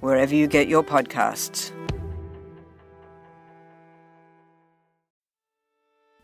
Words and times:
wherever 0.00 0.34
you 0.34 0.46
get 0.46 0.68
your 0.68 0.82
podcasts. 0.82 1.72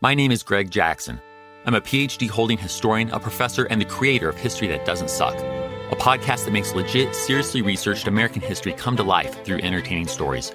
My 0.01 0.13
name 0.13 0.31
is 0.31 0.43
Greg 0.43 0.69
Jackson. 0.69 1.19
I'm 1.65 1.73
a 1.73 1.81
PhD 1.81 2.29
holding 2.29 2.59
historian, 2.59 3.09
a 3.09 3.19
professor, 3.19 3.63
and 3.65 3.81
the 3.81 3.85
creator 3.85 4.29
of 4.29 4.37
History 4.37 4.67
That 4.67 4.85
Doesn't 4.85 5.09
Suck, 5.09 5.33
a 5.35 5.95
podcast 5.95 6.45
that 6.45 6.51
makes 6.51 6.75
legit, 6.75 7.15
seriously 7.15 7.63
researched 7.63 8.07
American 8.07 8.41
history 8.41 8.73
come 8.73 8.95
to 8.97 9.03
life 9.03 9.43
through 9.43 9.61
entertaining 9.61 10.07
stories. 10.07 10.51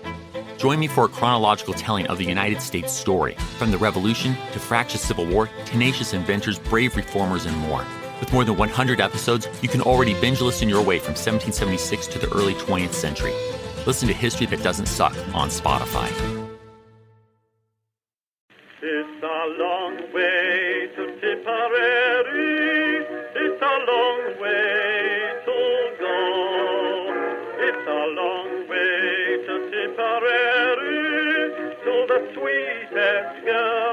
Join 0.57 0.79
me 0.79 0.87
for 0.87 1.07
a 1.07 1.09
chronological 1.09 1.75
telling 1.75 2.07
of 2.07 2.19
the 2.19 2.25
United 2.25 2.63
States 2.63 2.93
story, 2.93 3.35
from 3.59 3.73
the 3.73 3.79
Revolution 3.79 4.37
to 4.53 4.61
fractious 4.61 5.01
Civil 5.01 5.27
War, 5.27 5.49
tenacious 5.65 6.15
inventors, 6.15 6.59
brave 6.59 6.95
reformers, 6.95 7.47
and 7.47 7.57
more. 7.57 7.85
With 8.21 8.33
more 8.35 8.45
than 8.45 8.57
100 8.59 9.01
episodes, 9.01 9.49
you 9.63 9.69
can 9.69 9.81
already 9.81 10.13
binge 10.21 10.43
listen 10.43 10.69
your 10.69 10.83
way 10.83 10.99
from 10.99 11.15
1776 11.15 12.07
to 12.09 12.19
the 12.19 12.29
early 12.33 12.55
20th 12.55 12.93
century. 12.93 13.33
Listen 13.87 14.07
to 14.09 14.15
History 14.15 14.47
That 14.47 14.63
Doesn't 14.63 14.87
Suck 14.87 15.17
on 15.35 15.49
Spotify. 15.49 16.09
It's 18.83 19.23
a 19.23 19.47
long 19.59 19.97
way 20.13 20.91
to 20.97 21.07
Tipperary. 21.21 23.07
It's 23.37 23.63
a 23.63 23.77
long 23.89 24.21
way 24.41 25.33
to 25.47 25.59
go. 25.99 26.17
It's 27.59 27.87
a 27.89 28.05
long 28.21 28.69
way 28.69 29.41
to 29.47 29.55
Tipperary, 29.71 30.93
to 31.85 31.93
the 32.07 32.21
sweetest 32.35 33.45
girl 33.47 33.90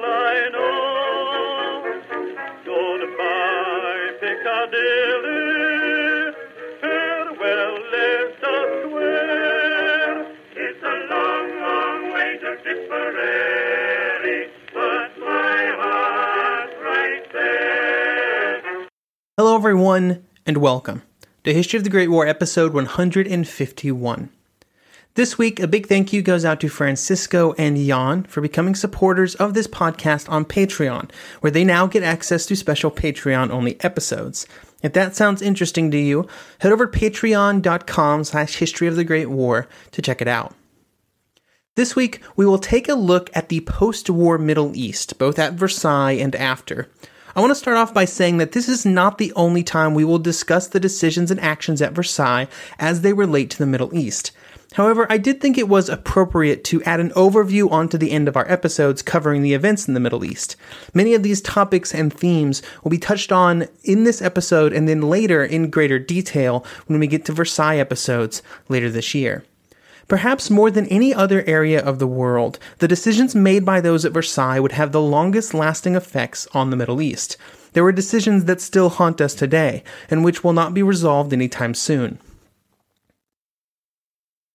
everyone, 19.67 20.25
and 20.45 20.55
welcome 20.59 21.01
to 21.43 21.53
History 21.53 21.75
of 21.75 21.83
the 21.83 21.89
Great 21.89 22.07
War, 22.07 22.25
episode 22.25 22.73
151. 22.73 24.29
This 25.15 25.37
week, 25.37 25.59
a 25.59 25.67
big 25.67 25.87
thank 25.87 26.13
you 26.13 26.21
goes 26.21 26.45
out 26.45 26.61
to 26.61 26.69
Francisco 26.69 27.51
and 27.57 27.75
Jan 27.75 28.23
for 28.23 28.39
becoming 28.39 28.75
supporters 28.75 29.35
of 29.35 29.53
this 29.53 29.67
podcast 29.67 30.29
on 30.29 30.45
Patreon, 30.45 31.11
where 31.41 31.51
they 31.51 31.65
now 31.65 31.85
get 31.85 32.01
access 32.01 32.45
to 32.45 32.55
special 32.55 32.89
Patreon 32.89 33.49
only 33.49 33.75
episodes. 33.83 34.47
If 34.83 34.93
that 34.93 35.17
sounds 35.17 35.41
interesting 35.41 35.91
to 35.91 35.97
you, 35.97 36.29
head 36.59 36.71
over 36.71 36.87
to 36.87 36.97
patreon.com 36.97 38.23
slash 38.23 38.55
history 38.55 38.87
of 38.87 38.95
the 38.95 39.03
Great 39.03 39.29
War 39.29 39.67
to 39.91 40.01
check 40.01 40.21
it 40.21 40.29
out. 40.29 40.55
This 41.75 41.93
week, 41.93 42.21
we 42.37 42.45
will 42.45 42.57
take 42.57 42.87
a 42.87 42.95
look 42.95 43.29
at 43.35 43.49
the 43.49 43.59
post 43.59 44.09
war 44.09 44.37
Middle 44.37 44.77
East, 44.77 45.17
both 45.17 45.37
at 45.37 45.55
Versailles 45.55 46.13
and 46.13 46.37
after. 46.37 46.87
I 47.37 47.39
want 47.39 47.51
to 47.51 47.55
start 47.55 47.77
off 47.77 47.93
by 47.93 48.05
saying 48.05 48.37
that 48.37 48.53
this 48.53 48.67
is 48.67 48.83
not 48.83 49.19
the 49.19 49.31
only 49.35 49.61
time 49.61 49.93
we 49.93 50.03
will 50.03 50.17
discuss 50.17 50.65
the 50.65 50.79
decisions 50.79 51.29
and 51.29 51.39
actions 51.39 51.83
at 51.83 51.93
Versailles 51.93 52.47
as 52.79 53.01
they 53.01 53.13
relate 53.13 53.51
to 53.51 53.59
the 53.59 53.67
Middle 53.67 53.95
East. 53.95 54.31
However, 54.73 55.05
I 55.07 55.19
did 55.19 55.39
think 55.39 55.55
it 55.55 55.69
was 55.69 55.87
appropriate 55.87 56.63
to 56.63 56.81
add 56.81 56.99
an 56.99 57.11
overview 57.11 57.71
onto 57.71 57.95
the 57.95 58.09
end 58.09 58.27
of 58.27 58.35
our 58.35 58.51
episodes 58.51 59.03
covering 59.03 59.43
the 59.43 59.53
events 59.53 59.87
in 59.87 59.93
the 59.93 59.99
Middle 59.99 60.25
East. 60.25 60.55
Many 60.95 61.13
of 61.13 61.21
these 61.21 61.39
topics 61.39 61.93
and 61.93 62.11
themes 62.11 62.63
will 62.83 62.89
be 62.89 62.97
touched 62.97 63.31
on 63.31 63.67
in 63.83 64.03
this 64.03 64.19
episode 64.19 64.73
and 64.73 64.89
then 64.89 65.01
later 65.03 65.43
in 65.43 65.69
greater 65.69 65.99
detail 65.99 66.65
when 66.87 66.99
we 66.99 67.05
get 67.05 67.23
to 67.25 67.33
Versailles 67.33 67.77
episodes 67.77 68.41
later 68.67 68.89
this 68.89 69.13
year. 69.13 69.43
Perhaps 70.07 70.49
more 70.49 70.71
than 70.71 70.87
any 70.87 71.13
other 71.13 71.43
area 71.45 71.83
of 71.83 71.99
the 71.99 72.07
world, 72.07 72.59
the 72.77 72.87
decisions 72.87 73.35
made 73.35 73.65
by 73.65 73.81
those 73.81 74.05
at 74.05 74.13
Versailles 74.13 74.59
would 74.59 74.71
have 74.71 74.93
the 74.93 75.01
longest 75.01 75.53
lasting 75.53 75.95
effects 75.95 76.47
on 76.53 76.69
the 76.69 76.77
Middle 76.77 77.01
East. 77.01 77.35
There 77.73 77.83
were 77.83 77.91
decisions 77.91 78.45
that 78.45 78.61
still 78.61 78.89
haunt 78.89 79.19
us 79.19 79.35
today, 79.35 79.83
and 80.09 80.23
which 80.23 80.43
will 80.43 80.53
not 80.53 80.73
be 80.73 80.81
resolved 80.81 81.33
anytime 81.33 81.73
soon. 81.73 82.19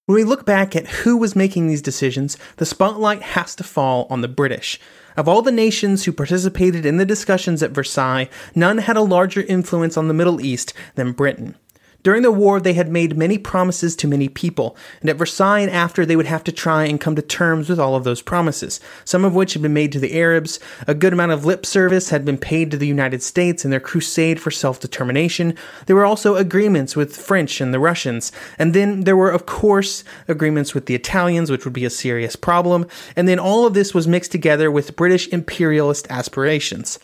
When 0.07 0.17
we 0.17 0.25
look 0.25 0.47
back 0.47 0.75
at 0.75 0.89
who 0.89 1.17
was 1.17 1.37
making 1.37 1.69
these 1.69 1.83
decisions, 1.83 2.37
the 2.57 2.67
spotlight 2.67 3.23
has 3.23 3.55
to 3.57 3.65
fall 3.65 4.07
on 4.11 4.21
the 4.21 4.29
British. 4.29 4.81
Of 5.17 5.29
all 5.29 5.43
the 5.43 5.53
nations 5.53 6.05
who 6.05 6.13
participated 6.13 6.87
in 6.87 6.97
the 6.97 7.05
discussions 7.05 7.63
at 7.63 7.71
Versailles, 7.71 8.29
none 8.55 8.79
had 8.79 8.97
a 8.97 9.03
larger 9.03 9.43
influence 9.43 9.97
on 9.97 10.09
the 10.09 10.15
Middle 10.15 10.41
East 10.41 10.73
than 10.95 11.13
Britain. 11.13 11.57
During 12.03 12.23
the 12.23 12.33
war, 12.33 12.61
they 12.61 12.73
had 12.73 12.91
made 12.91 13.17
many 13.17 13.39
promises 13.39 13.95
to 13.97 14.09
many 14.09 14.29
people, 14.29 14.77
and 15.01 15.09
at 15.09 15.17
Versailles 15.17 15.61
and 15.61 15.71
after, 15.71 16.05
they 16.05 16.17
would 16.17 16.27
have 16.27 16.43
to 16.45 16.51
try 16.51 16.85
and 16.85 17.01
come 17.01 17.15
to 17.15 17.23
terms 17.23 17.69
with 17.69 17.79
all 17.79 17.95
of 17.95 18.03
those 18.03 18.21
promises, 18.21 18.81
some 19.05 19.25
of 19.25 19.37
which 19.37 19.53
had 19.53 19.63
been 19.63 19.73
made 19.73 19.93
to 19.93 20.01
the 20.01 20.19
Arabs. 20.19 20.59
A 20.89 20.97
good 20.97 21.13
amount 21.13 21.31
of 21.31 21.45
lip 21.45 21.65
service 21.65 22.11
had 22.11 22.25
been 22.25 22.39
paid 22.39 22.73
to 22.73 22.77
the 22.77 22.89
United 22.89 23.23
States 23.23 23.65
in 23.65 23.71
their 23.71 23.79
crusade 23.79 24.41
for 24.41 24.51
self 24.51 24.81
determination. 24.81 25.55
There 25.87 25.95
were 25.95 26.05
also 26.05 26.35
agreements 26.35 26.97
with 26.97 27.17
French 27.17 27.61
and 27.61 27.73
the 27.73 27.79
Russians, 27.79 28.33
and 28.59 28.75
then 28.75 29.03
there 29.03 29.17
were, 29.17 29.31
of 29.31 29.47
course, 29.47 30.03
agreements 30.27 30.75
with 30.75 30.87
the 30.87 30.97
Italians, 30.97 31.53
which 31.53 31.65
would 31.65 31.73
be 31.73 31.85
a 31.85 31.91
serious 31.91 32.35
problem, 32.35 32.85
and 33.15 33.29
then 33.29 33.39
all 33.39 33.65
of 33.65 33.75
this 33.75 33.95
was 33.95 34.09
mixed 34.09 34.33
together 34.33 34.73
with 34.73 34.97
British 34.97 35.29
imperialist 35.29 36.09
aspirations. 36.11 36.99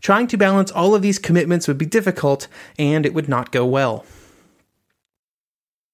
Trying 0.00 0.28
to 0.28 0.36
balance 0.36 0.70
all 0.70 0.94
of 0.94 1.02
these 1.02 1.18
commitments 1.18 1.66
would 1.66 1.78
be 1.78 1.86
difficult, 1.86 2.46
and 2.78 3.04
it 3.04 3.14
would 3.14 3.28
not 3.28 3.50
go 3.50 3.66
well. 3.66 4.06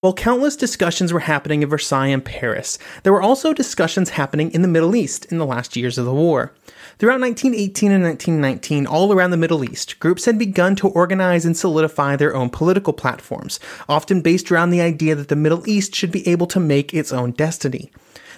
While 0.02 0.14
countless 0.14 0.56
discussions 0.56 1.12
were 1.12 1.20
happening 1.20 1.62
in 1.62 1.68
Versailles 1.68 2.06
and 2.06 2.24
Paris, 2.24 2.78
there 3.02 3.12
were 3.12 3.20
also 3.20 3.52
discussions 3.52 4.08
happening 4.08 4.50
in 4.52 4.62
the 4.62 4.68
Middle 4.68 4.96
East 4.96 5.26
in 5.26 5.36
the 5.36 5.44
last 5.44 5.76
years 5.76 5.98
of 5.98 6.06
the 6.06 6.14
war. 6.14 6.54
Throughout 6.98 7.20
1918 7.20 7.92
and 7.92 8.02
1919, 8.02 8.86
all 8.86 9.12
around 9.12 9.30
the 9.30 9.36
Middle 9.36 9.62
East, 9.62 10.00
groups 10.00 10.24
had 10.24 10.38
begun 10.38 10.74
to 10.76 10.88
organize 10.88 11.44
and 11.44 11.54
solidify 11.54 12.16
their 12.16 12.34
own 12.34 12.48
political 12.48 12.94
platforms, 12.94 13.60
often 13.90 14.22
based 14.22 14.50
around 14.50 14.70
the 14.70 14.80
idea 14.80 15.14
that 15.14 15.28
the 15.28 15.36
Middle 15.36 15.68
East 15.68 15.94
should 15.94 16.10
be 16.10 16.26
able 16.26 16.46
to 16.46 16.58
make 16.58 16.94
its 16.94 17.12
own 17.12 17.32
destiny. 17.32 17.92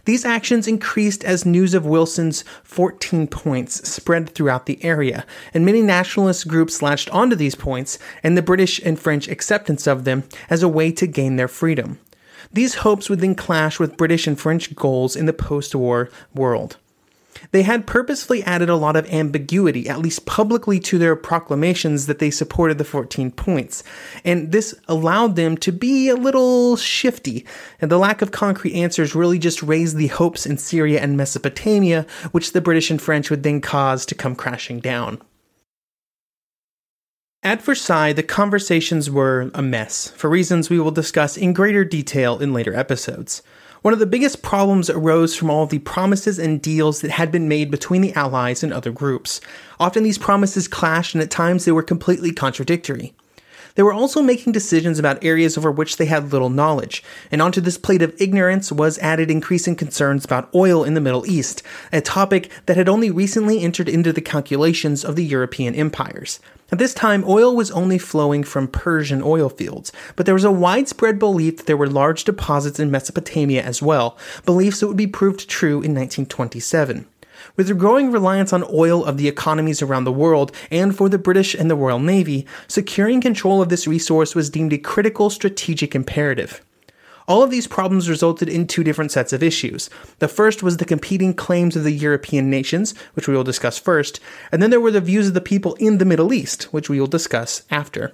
These 0.05 0.25
actions 0.25 0.67
increased 0.67 1.23
as 1.23 1.47
news 1.47 1.75
of 1.75 1.87
Wilson's 1.87 2.43
14 2.65 3.29
points 3.29 3.89
spread 3.89 4.31
throughout 4.31 4.67
the 4.67 4.85
area, 4.85 5.25
and 5.55 5.65
many 5.65 5.81
nationalist 5.81 6.49
groups 6.49 6.83
latched 6.83 7.09
onto 7.11 7.37
these 7.37 7.55
points 7.55 8.01
and 8.25 8.37
the 8.37 8.43
British 8.43 8.81
and 8.81 8.99
French 8.99 9.29
acceptance 9.29 9.87
of 9.87 10.03
them 10.03 10.25
as 10.51 10.61
a 10.61 10.69
way 10.69 10.91
to 10.91 11.07
gain 11.07 11.37
their 11.37 11.47
freedom. 11.47 12.01
These 12.53 12.77
hopes 12.77 13.09
would 13.09 13.21
then 13.21 13.37
clash 13.37 13.79
with 13.79 13.97
British 13.97 14.27
and 14.27 14.39
French 14.39 14.75
goals 14.75 15.15
in 15.15 15.27
the 15.27 15.33
post 15.33 15.73
war 15.73 16.11
world. 16.35 16.79
They 17.51 17.63
had 17.63 17.87
purposefully 17.87 18.43
added 18.45 18.69
a 18.69 18.77
lot 18.77 18.97
of 18.97 19.11
ambiguity, 19.13 19.89
at 19.89 19.99
least 19.99 20.27
publicly, 20.27 20.79
to 20.81 20.99
their 20.99 21.17
proclamations 21.17 22.07
that 22.07 22.19
they 22.19 22.31
supported 22.31 22.79
the 22.79 22.85
14 22.85 23.31
points, 23.31 23.83
and 24.25 24.53
this 24.53 24.75
allowed 24.89 25.37
them 25.37 25.57
to 25.59 25.73
be 25.73 26.09
a 26.09 26.17
little 26.17 26.77
shifty, 26.77 27.45
and 27.81 27.91
the 27.91 27.99
lack 27.99 28.23
of 28.23 28.33
concrete 28.33 28.75
answers 28.75 29.15
really 29.15 29.39
just 29.39 29.63
raised 29.63 29.97
the 29.97 30.09
hopes 30.09 30.47
in 30.47 30.59
Syria 30.59 31.01
and 31.01 31.17
Mesopotamia, 31.17 32.07
which 32.33 32.53
the 32.53 32.61
British 32.61 32.91
and 32.91 33.01
French 33.01 33.31
would 33.31 33.43
then 33.43 33.61
cause 33.61 34.07
to 34.07 34.15
come 34.15 34.35
crashing 34.35 34.81
down. 34.81 35.21
At 37.45 37.61
Versailles, 37.61 38.13
the 38.13 38.23
conversations 38.23 39.11
were 39.11 39.51
a 39.53 39.63
mess, 39.63 40.09
for 40.11 40.31
reasons 40.31 40.71
we 40.71 40.79
will 40.79 40.93
discuss 40.93 41.37
in 41.37 41.53
greater 41.53 41.85
detail 41.85 42.39
in 42.39 42.53
later 42.53 42.73
episodes. 42.73 43.43
One 43.83 43.93
of 43.93 43.99
the 43.99 44.07
biggest 44.07 44.43
problems 44.43 44.89
arose 44.89 45.35
from 45.35 45.51
all 45.51 45.67
the 45.67 45.81
promises 45.81 46.39
and 46.39 46.63
deals 46.63 47.01
that 47.01 47.11
had 47.11 47.33
been 47.33 47.49
made 47.49 47.69
between 47.69 48.01
the 48.01 48.15
Allies 48.15 48.63
and 48.63 48.73
other 48.73 48.93
groups. 48.93 49.41
Often 49.81 50.05
these 50.05 50.19
promises 50.19 50.69
clashed, 50.69 51.15
and 51.15 51.23
at 51.23 51.33
times 51.33 51.65
they 51.65 51.73
were 51.73 51.83
completely 51.83 52.33
contradictory. 52.33 53.13
They 53.75 53.83
were 53.83 53.93
also 53.93 54.21
making 54.21 54.53
decisions 54.53 54.99
about 54.99 55.25
areas 55.25 55.57
over 55.57 55.71
which 55.71 55.97
they 55.97 56.07
had 56.07 56.33
little 56.33 56.51
knowledge, 56.51 57.03
and 57.31 57.41
onto 57.41 57.61
this 57.61 57.79
plate 57.79 58.03
of 58.03 58.15
ignorance 58.21 58.71
was 58.71 58.99
added 58.99 59.31
increasing 59.31 59.77
concerns 59.77 60.25
about 60.25 60.49
oil 60.55 60.85
in 60.85 60.95
the 60.95 61.01
Middle 61.01 61.27
East, 61.27 61.63
a 61.93 62.01
topic 62.01 62.51
that 62.67 62.77
had 62.77 62.89
only 62.89 63.11
recently 63.11 63.61
entered 63.61 63.89
into 63.89 64.13
the 64.13 64.21
calculations 64.21 65.05
of 65.05 65.17
the 65.17 65.25
European 65.25 65.75
empires. 65.75 66.41
At 66.71 66.79
this 66.79 66.95
time, 66.95 67.25
oil 67.27 67.55
was 67.55 67.71
only 67.71 67.99
flowing 67.99 68.45
from 68.45 68.67
Persian 68.67 69.23
oil 69.23 69.51
fields, 69.51 69.93
but 70.17 70.25
there 70.25 70.35
was 70.35 70.45
a 70.45 70.51
widespread 70.51 71.19
belief 71.19 71.59
that 71.59 71.67
there 71.67 71.77
were 71.77 71.87
large 71.87 72.25
deposits 72.25 72.81
in 72.81 72.91
Mesopotamia 72.91 73.63
as 73.63 73.83
well, 73.83 74.17
beliefs 74.47 74.81
that 74.81 74.89
would 74.89 74.97
be 74.97 75.07
proved 75.07 75.49
true 75.51 75.83
in 75.83 75.95
1927. 75.95 77.07
With 77.55 77.69
the 77.69 77.75
growing 77.75 78.11
reliance 78.11 78.53
on 78.53 78.65
oil 78.73 79.05
of 79.05 79.19
the 79.19 79.29
economies 79.29 79.83
around 79.83 80.05
the 80.05 80.13
world 80.13 80.53
and 80.71 80.97
for 80.97 81.11
the 81.11 81.19
British 81.19 81.55
and 81.55 81.71
the 81.71 81.77
Royal 81.77 81.99
Navy, 81.99 82.47
securing 82.67 83.21
control 83.21 83.61
of 83.61 83.69
this 83.69 83.87
resource 83.87 84.35
was 84.35 84.49
deemed 84.49 84.73
a 84.73 84.79
critical 84.79 85.29
strategic 85.29 85.95
imperative. 85.95 86.65
All 87.29 87.43
of 87.43 87.51
these 87.51 87.67
problems 87.67 88.09
resulted 88.09 88.49
in 88.49 88.67
two 88.67 88.83
different 88.83 89.13
sets 89.13 89.33
of 89.33 89.43
issues. 89.43 89.91
The 90.19 90.29
first 90.29 90.63
was 90.63 90.79
the 90.79 90.85
competing 90.85 91.35
claims 91.35 91.77
of 91.77 91.85
the 91.85 91.93
European 91.93 92.51
nations, 92.51 92.95
which 93.15 93.29
we 93.29 93.35
will 93.35 93.45
discuss 93.45 93.79
first, 93.79 94.19
and 94.51 94.63
then 94.63 94.71
there 94.71 94.81
were 94.81 94.91
the 94.91 95.01
views 95.01 95.29
of 95.29 95.35
the 95.35 95.41
people 95.41 95.75
in 95.75 95.99
the 95.99 96.05
Middle 96.05 96.33
East, 96.33 96.65
which 96.73 96.89
we 96.89 96.99
will 96.99 97.07
discuss 97.07 97.63
after. 97.71 98.13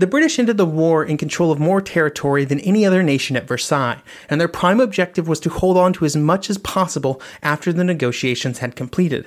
The 0.00 0.06
British 0.06 0.38
ended 0.38 0.58
the 0.58 0.64
war 0.64 1.04
in 1.04 1.16
control 1.16 1.50
of 1.50 1.58
more 1.58 1.80
territory 1.80 2.44
than 2.44 2.60
any 2.60 2.86
other 2.86 3.02
nation 3.02 3.34
at 3.36 3.48
Versailles, 3.48 4.00
and 4.30 4.40
their 4.40 4.46
prime 4.46 4.78
objective 4.78 5.26
was 5.26 5.40
to 5.40 5.50
hold 5.50 5.76
on 5.76 5.92
to 5.94 6.04
as 6.04 6.14
much 6.14 6.48
as 6.48 6.56
possible 6.56 7.20
after 7.42 7.72
the 7.72 7.82
negotiations 7.82 8.58
had 8.58 8.76
completed. 8.76 9.26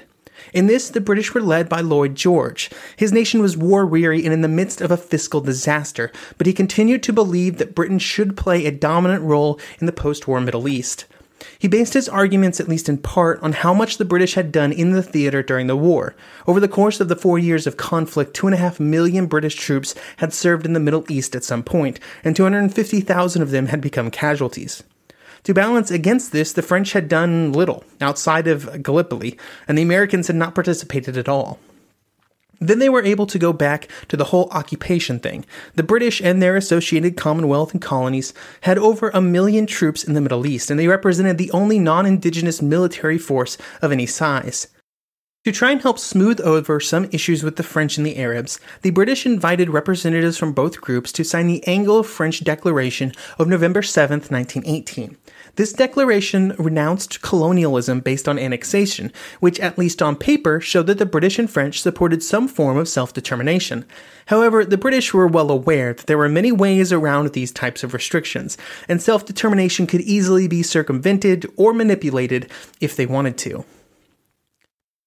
In 0.54 0.68
this, 0.68 0.90
the 0.90 1.02
British 1.02 1.34
were 1.34 1.42
led 1.42 1.68
by 1.68 1.82
Lloyd 1.82 2.16
George. 2.16 2.70
His 2.96 3.12
nation 3.12 3.42
was 3.42 3.58
war 3.58 3.86
weary 3.86 4.24
and 4.24 4.34
in 4.34 4.40
the 4.40 4.48
midst 4.48 4.80
of 4.80 4.92
a 4.92 4.98
fiscal 4.98 5.42
disaster, 5.42 6.10
but 6.38 6.48
he 6.48 6.54
continued 6.54 7.04
to 7.04 7.12
believe 7.12 7.58
that 7.58 7.76
Britain 7.76 8.00
should 8.00 8.38
play 8.38 8.66
a 8.66 8.72
dominant 8.72 9.24
role 9.24 9.60
in 9.82 9.88
the 9.88 9.92
post 9.92 10.26
war 10.26 10.40
Middle 10.40 10.70
East. 10.70 11.06
He 11.62 11.68
based 11.68 11.94
his 11.94 12.10
arguments, 12.10 12.60
at 12.60 12.68
least 12.68 12.90
in 12.90 12.98
part, 12.98 13.40
on 13.44 13.54
how 13.54 13.72
much 13.72 14.00
the 14.00 14.04
British 14.04 14.34
had 14.34 14.52
done 14.52 14.72
in 14.72 14.94
the 14.94 15.04
theater 15.04 15.44
during 15.44 15.68
the 15.68 15.76
war. 15.76 16.16
Over 16.48 16.60
the 16.60 16.68
course 16.68 17.00
of 17.00 17.08
the 17.08 17.16
four 17.16 17.38
years 17.38 17.68
of 17.68 17.78
conflict, 17.78 18.34
two 18.34 18.48
and 18.48 18.56
a 18.56 18.58
half 18.58 18.80
million 18.80 19.28
British 19.28 19.54
troops 19.54 19.94
had 20.18 20.34
served 20.34 20.66
in 20.66 20.74
the 20.74 20.80
Middle 20.80 21.06
East 21.08 21.36
at 21.36 21.44
some 21.44 21.62
point, 21.62 22.00
and 22.24 22.36
250,000 22.36 23.44
of 23.44 23.52
them 23.52 23.68
had 23.68 23.80
become 23.80 24.10
casualties. 24.10 24.82
To 25.44 25.54
balance 25.54 25.92
against 25.92 26.32
this, 26.32 26.52
the 26.52 26.64
French 26.64 26.94
had 26.94 27.08
done 27.08 27.54
little 27.54 27.84
outside 28.02 28.48
of 28.48 28.82
Gallipoli, 28.82 29.38
and 29.68 29.78
the 29.78 29.84
Americans 29.84 30.26
had 30.26 30.38
not 30.38 30.56
participated 30.56 31.16
at 31.16 31.30
all. 31.30 31.60
Then 32.62 32.78
they 32.78 32.90
were 32.90 33.04
able 33.04 33.26
to 33.26 33.40
go 33.40 33.52
back 33.52 33.88
to 34.08 34.16
the 34.16 34.26
whole 34.26 34.48
occupation 34.52 35.20
thing. 35.20 35.46
The 35.76 35.84
British 35.84 36.22
and 36.22 36.42
their 36.42 36.56
associated 36.56 37.18
Commonwealth 37.18 37.74
and 37.74 37.82
colonies 37.82 38.36
had 38.62 38.78
over 38.78 39.10
a 39.10 39.20
million 39.20 39.66
troops 39.66 40.04
in 40.04 40.14
the 40.14 40.22
Middle 40.22 40.46
East, 40.46 40.70
and 40.70 40.80
they 40.80 40.88
represented 40.88 41.40
the 41.40 41.52
only 41.52 41.80
non 41.80 42.06
indigenous 42.06 42.62
military 42.62 43.18
force 43.18 43.58
of 43.82 43.92
any 43.92 44.06
size. 44.06 44.68
To 45.44 45.52
try 45.52 45.72
and 45.72 45.82
help 45.82 45.98
smooth 45.98 46.40
over 46.42 46.80
some 46.80 47.10
issues 47.12 47.42
with 47.42 47.56
the 47.56 47.64
French 47.64 47.98
and 47.98 48.06
the 48.06 48.18
Arabs, 48.18 48.60
the 48.84 48.92
British 48.92 49.26
invited 49.26 49.72
representatives 49.72 50.38
from 50.38 50.54
both 50.54 50.80
groups 50.80 51.12
to 51.14 51.24
sign 51.24 51.48
the 51.48 51.66
Anglo 51.66 52.04
French 52.04 52.44
Declaration 52.44 53.12
of 53.40 53.48
November 53.48 53.82
7, 53.82 54.20
1918. 54.20 55.18
This 55.56 55.74
declaration 55.74 56.56
renounced 56.58 57.22
colonialism 57.22 58.00
based 58.00 58.28
on 58.30 58.40
annexation, 58.40 59.12
which, 59.42 59.60
at 59.60 59.78
least 59.78 60.02
on 60.02 60.16
paper, 60.16 60.62
showed 60.62 60.88
that 60.88 60.98
the 60.98 61.06
British 61.06 61.38
and 61.38 61.50
French 61.50 61.82
supported 61.82 62.24
some 62.24 62.48
form 62.48 62.78
of 62.78 62.88
self 62.88 63.14
determination. 63.14 63.86
However, 64.28 64.64
the 64.64 64.78
British 64.78 65.14
were 65.14 65.28
well 65.28 65.52
aware 65.52 65.94
that 65.94 66.08
there 66.08 66.18
were 66.18 66.30
many 66.30 66.52
ways 66.52 66.94
around 66.94 67.34
these 67.34 67.52
types 67.52 67.84
of 67.84 67.94
restrictions, 67.94 68.58
and 68.88 69.02
self 69.02 69.26
determination 69.26 69.88
could 69.88 70.02
easily 70.02 70.48
be 70.48 70.64
circumvented 70.64 71.52
or 71.58 71.74
manipulated 71.74 72.50
if 72.80 72.96
they 72.96 73.06
wanted 73.06 73.38
to. 73.40 73.66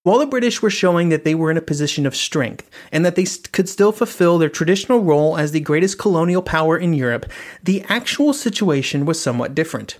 While 0.02 0.18
the 0.18 0.26
British 0.26 0.60
were 0.60 0.68
showing 0.68 1.08
that 1.08 1.24
they 1.24 1.34
were 1.34 1.50
in 1.50 1.56
a 1.56 1.62
position 1.62 2.04
of 2.04 2.14
strength 2.14 2.68
and 2.92 3.06
that 3.06 3.16
they 3.16 3.24
could 3.52 3.70
still 3.70 3.90
fulfill 3.90 4.36
their 4.36 4.50
traditional 4.50 5.00
role 5.00 5.38
as 5.38 5.52
the 5.52 5.60
greatest 5.60 5.98
colonial 5.98 6.42
power 6.42 6.76
in 6.76 6.92
Europe, 6.92 7.24
the 7.62 7.82
actual 7.88 8.34
situation 8.34 9.06
was 9.06 9.18
somewhat 9.18 9.54
different. 9.54 9.96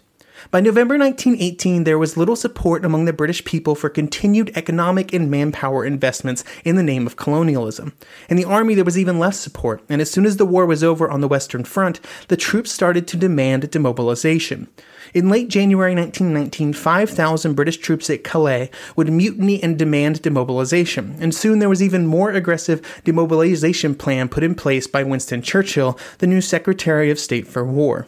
By 0.54 0.60
November 0.60 0.96
1918, 0.96 1.82
there 1.82 1.98
was 1.98 2.16
little 2.16 2.36
support 2.36 2.84
among 2.84 3.06
the 3.06 3.12
British 3.12 3.44
people 3.44 3.74
for 3.74 3.88
continued 3.88 4.56
economic 4.56 5.12
and 5.12 5.28
manpower 5.28 5.84
investments 5.84 6.44
in 6.64 6.76
the 6.76 6.82
name 6.84 7.08
of 7.08 7.16
colonialism. 7.16 7.92
In 8.28 8.36
the 8.36 8.44
army, 8.44 8.76
there 8.76 8.84
was 8.84 8.96
even 8.96 9.18
less 9.18 9.40
support, 9.40 9.82
and 9.88 10.00
as 10.00 10.12
soon 10.12 10.24
as 10.24 10.36
the 10.36 10.46
war 10.46 10.64
was 10.64 10.84
over 10.84 11.10
on 11.10 11.20
the 11.20 11.26
Western 11.26 11.64
Front, 11.64 11.98
the 12.28 12.36
troops 12.36 12.70
started 12.70 13.08
to 13.08 13.16
demand 13.16 13.68
demobilization. 13.68 14.68
In 15.12 15.28
late 15.28 15.48
January 15.48 15.92
1919, 15.92 16.72
5,000 16.72 17.54
British 17.54 17.78
troops 17.78 18.08
at 18.08 18.22
Calais 18.22 18.70
would 18.94 19.10
mutiny 19.10 19.60
and 19.60 19.76
demand 19.76 20.22
demobilization, 20.22 21.16
and 21.18 21.34
soon 21.34 21.58
there 21.58 21.68
was 21.68 21.82
even 21.82 22.06
more 22.06 22.30
aggressive 22.30 22.80
demobilization 23.04 23.96
plan 23.96 24.28
put 24.28 24.44
in 24.44 24.54
place 24.54 24.86
by 24.86 25.02
Winston 25.02 25.42
Churchill, 25.42 25.98
the 26.18 26.28
new 26.28 26.40
Secretary 26.40 27.10
of 27.10 27.18
State 27.18 27.48
for 27.48 27.64
War. 27.64 28.06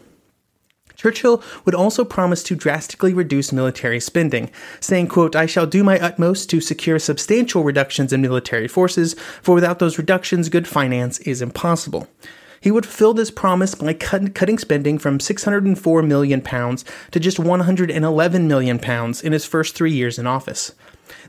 Churchill 0.96 1.42
would 1.64 1.74
also 1.74 2.04
promise 2.04 2.42
to 2.44 2.56
drastically 2.56 3.12
reduce 3.14 3.52
military 3.52 4.00
spending, 4.00 4.50
saying, 4.80 5.08
quote, 5.08 5.36
I 5.36 5.46
shall 5.46 5.66
do 5.66 5.84
my 5.84 5.98
utmost 5.98 6.50
to 6.50 6.60
secure 6.60 6.98
substantial 6.98 7.62
reductions 7.62 8.12
in 8.12 8.22
military 8.22 8.66
forces, 8.66 9.14
for 9.42 9.54
without 9.54 9.78
those 9.78 9.98
reductions, 9.98 10.48
good 10.48 10.66
finance 10.66 11.18
is 11.20 11.42
impossible. 11.42 12.08
He 12.60 12.70
would 12.70 12.86
fulfill 12.86 13.14
this 13.14 13.30
promise 13.30 13.74
by 13.74 13.92
cut, 13.92 14.34
cutting 14.34 14.58
spending 14.58 14.98
from 14.98 15.20
604 15.20 16.02
million 16.02 16.40
pounds 16.40 16.84
to 17.10 17.20
just 17.20 17.38
111 17.38 18.48
million 18.48 18.78
pounds 18.78 19.22
in 19.22 19.32
his 19.32 19.44
first 19.44 19.74
three 19.74 19.92
years 19.92 20.18
in 20.18 20.26
office. 20.26 20.74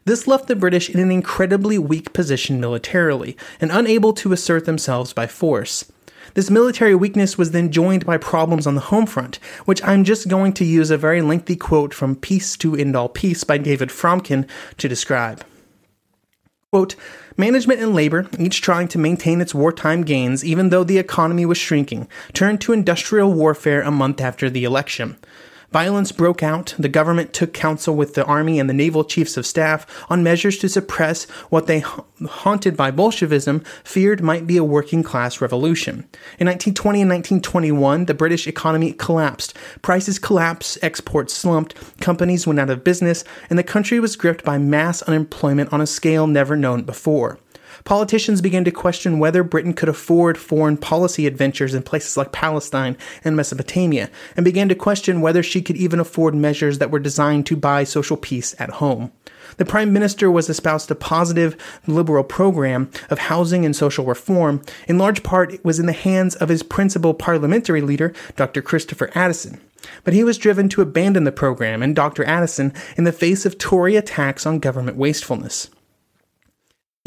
This 0.06 0.26
left 0.26 0.48
the 0.48 0.56
British 0.56 0.90
in 0.90 1.00
an 1.00 1.12
incredibly 1.12 1.78
weak 1.78 2.14
position 2.14 2.60
militarily 2.60 3.38
and 3.60 3.72
unable 3.72 4.14
to 4.14 4.32
assert 4.32 4.66
themselves 4.66 5.14
by 5.14 5.28
force. 5.28 5.92
This 6.34 6.50
military 6.50 6.96
weakness 6.96 7.38
was 7.38 7.52
then 7.52 7.72
joined 7.72 8.06
by 8.06 8.18
problems 8.18 8.68
on 8.68 8.76
the 8.76 8.82
home 8.82 9.06
front, 9.06 9.40
which 9.66 9.84
I'm 9.84 10.04
just 10.04 10.28
going 10.28 10.54
to 10.54 10.66
use 10.66 10.92
a 10.92 10.98
very 10.98 11.22
lengthy 11.22 11.56
quote 11.56 11.94
from 11.94 12.16
Peace 12.16 12.58
to 12.58 12.76
End 12.76 12.96
All 12.96 13.10
Peace 13.10 13.44
by 13.44 13.58
David 13.58 13.90
Fromkin 13.90 14.48
to 14.78 14.88
describe. 14.88 15.44
Quote, 16.72 16.96
Management 17.38 17.80
and 17.80 17.94
labor, 17.94 18.28
each 18.40 18.62
trying 18.62 18.88
to 18.90 18.98
maintain 18.98 19.42
its 19.42 19.56
wartime 19.56 20.04
gains 20.04 20.44
even 20.44 20.70
though 20.70 20.84
the 20.84 20.98
economy 20.98 21.46
was 21.46 21.58
shrinking, 21.58 22.08
turned 22.34 22.60
to 22.62 22.74
industrial 22.74 23.34
warfare 23.34 23.82
a 23.82 23.92
month 23.92 24.20
after 24.20 24.50
the 24.50 24.64
election. 24.64 25.18
Violence 25.72 26.14
broke 26.14 26.42
out. 26.42 26.74
The 26.80 26.88
government 26.88 27.34
took 27.34 27.54
counsel 27.54 27.94
with 27.96 28.14
the 28.14 28.24
army 28.24 28.58
and 28.58 28.70
the 28.70 28.74
naval 28.74 29.04
chiefs 29.04 29.36
of 29.36 29.46
staff 29.46 29.86
on 30.10 30.24
measures 30.24 30.58
to 30.60 30.70
suppress 30.70 31.26
what 31.50 31.68
they, 31.68 31.80
haunted 31.80 32.78
by 32.78 32.90
Bolshevism, 32.90 33.60
feared 33.84 34.22
might 34.22 34.48
be 34.48 34.56
a 34.56 34.64
working 34.64 35.04
class 35.04 35.42
revolution. 35.42 36.08
In 36.40 36.48
1920 36.48 37.02
and 37.02 37.10
1921, 37.10 38.06
the 38.06 38.14
British 38.14 38.48
economy 38.48 38.94
collapsed. 38.94 39.56
Prices 39.82 40.20
collapsed, 40.20 40.78
exports 40.82 41.34
slumped, 41.34 41.76
companies 42.00 42.48
went 42.48 42.60
out 42.62 42.70
of 42.70 42.86
business, 42.86 43.26
and 43.50 43.60
the 43.60 43.64
country 43.64 44.00
was 44.00 44.16
gripped 44.16 44.46
by 44.46 44.58
mass 44.58 45.02
unemployment 45.02 45.74
on 45.74 45.82
a 45.82 45.88
scale 45.88 46.28
never 46.28 46.56
known 46.56 46.84
before 46.84 47.40
politicians 47.84 48.42
began 48.42 48.64
to 48.66 48.72
question 48.72 49.20
whether 49.20 49.44
Britain 49.44 49.74
could 49.74 49.90
afford 49.90 50.38
foreign 50.38 50.78
policy 50.78 51.28
adventures 51.28 51.74
in 51.74 51.84
places 51.84 52.18
like 52.18 52.32
Palestine 52.32 52.98
and 53.24 53.36
Mesopotamia, 53.36 54.10
and 54.36 54.44
began 54.44 54.70
to 54.70 54.76
question 54.76 55.22
whether 55.22 55.44
she 55.44 55.62
could 55.62 55.78
even 55.78 56.00
afford 56.00 56.36
measures 56.36 56.80
that 56.80 56.92
were 56.92 57.00
designed 57.00 57.46
to 57.46 57.56
buy 57.56 57.84
social 57.84 58.18
peace 58.18 58.56
at 58.60 58.70
home. 58.70 59.12
The 59.56 59.66
Prime 59.66 59.94
Minister 59.94 60.30
was 60.30 60.50
espoused 60.50 60.92
a 60.92 60.96
positive 60.96 61.56
liberal 61.88 62.24
program 62.24 62.92
of 63.10 63.20
housing 63.20 63.66
and 63.66 63.76
social 63.76 64.06
reform. 64.06 64.62
In 64.88 64.98
large 64.98 65.24
part, 65.24 65.54
it 65.54 65.64
was 65.64 65.80
in 65.80 65.86
the 65.86 65.94
hands 65.94 66.36
of 66.36 66.50
his 66.50 66.64
principal 66.64 67.14
parliamentary 67.14 67.82
leader, 67.82 68.14
Dr. 68.36 68.62
Christopher 68.62 69.10
Addison. 69.16 69.60
But 70.04 70.14
he 70.14 70.24
was 70.24 70.38
driven 70.38 70.70
to 70.70 70.82
abandon 70.82 71.24
the 71.24 71.32
program 71.32 71.82
and 71.82 71.96
Dr. 71.96 72.24
Addison 72.26 72.74
in 72.98 73.04
the 73.04 73.12
face 73.12 73.46
of 73.46 73.58
Tory 73.58 73.96
attacks 73.96 74.46
on 74.46 74.60
government 74.60 74.98
wastefulness. 74.98 75.70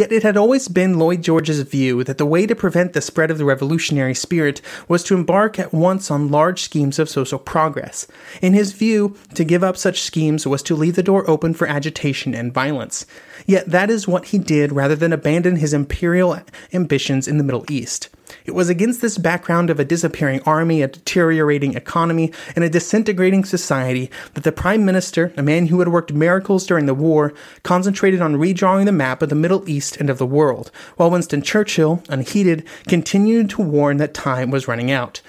Yet 0.01 0.13
it 0.13 0.23
had 0.23 0.39
always 0.39 0.67
been 0.67 0.99
Lloyd 0.99 1.21
George's 1.21 1.61
view 1.61 2.03
that 2.05 2.17
the 2.17 2.25
way 2.25 2.47
to 2.47 2.55
prevent 2.55 2.95
the 2.95 3.03
spread 3.03 3.31
of 3.31 3.37
the 3.37 3.45
revolutionary 3.45 4.15
spirit 4.15 4.63
was 4.89 5.05
to 5.05 5.15
embark 5.15 5.59
at 5.59 5.75
once 5.75 6.11
on 6.11 6.31
large 6.31 6.63
schemes 6.63 6.99
of 6.99 7.11
social 7.11 7.39
progress. 7.39 8.07
In 8.41 8.55
his 8.55 8.73
view, 8.73 9.15
to 9.35 9.45
give 9.45 9.63
up 9.63 9.77
such 9.77 10.01
schemes 10.01 10.47
was 10.47 10.63
to 10.63 10.75
leave 10.75 10.97
the 10.97 11.03
door 11.03 11.29
open 11.29 11.53
for 11.53 11.67
agitation 11.67 12.35
and 12.35 12.51
violence. 12.51 13.05
Yet 13.45 13.67
that 13.67 13.91
is 13.91 14.09
what 14.09 14.29
he 14.29 14.39
did 14.39 14.73
rather 14.73 14.97
than 14.97 15.13
abandon 15.13 15.57
his 15.57 15.75
imperial 15.75 16.41
ambitions 16.73 17.29
in 17.29 17.37
the 17.37 17.45
Middle 17.45 17.71
East. 17.71 18.09
It 18.45 18.55
was 18.55 18.69
against 18.69 19.01
this 19.01 19.19
background 19.19 19.71
of 19.71 19.79
a 19.79 19.85
disappearing 19.85 20.41
army, 20.47 20.83
a 20.83 20.89
deteriorating 20.89 21.75
economy, 21.75 22.33
and 22.55 22.65
a 22.65 22.71
disintegrating 22.71 23.45
society 23.45 24.11
that 24.35 24.45
the 24.45 24.53
Prime 24.53 24.85
Minister, 24.85 25.33
a 25.37 25.43
man 25.43 25.67
who 25.67 25.79
had 25.79 25.89
worked 25.89 26.13
miracles 26.13 26.67
during 26.67 26.87
the 26.87 26.95
war, 26.95 27.35
concentrated 27.63 28.21
on 28.21 28.37
redrawing 28.37 28.87
the 28.87 28.93
map 28.93 29.23
of 29.23 29.29
the 29.29 29.35
Middle 29.35 29.69
East 29.69 29.97
and 29.99 30.09
of 30.09 30.19
the 30.19 30.27
world, 30.27 30.71
while 30.97 31.11
Winston 31.11 31.43
Churchill, 31.43 32.03
unheeded, 32.09 32.65
continued 32.89 33.51
to 33.51 33.63
warn 33.63 33.99
that 33.99 34.15
time 34.15 34.51
was 34.51 34.69
running 34.69 34.91
out. 34.91 35.21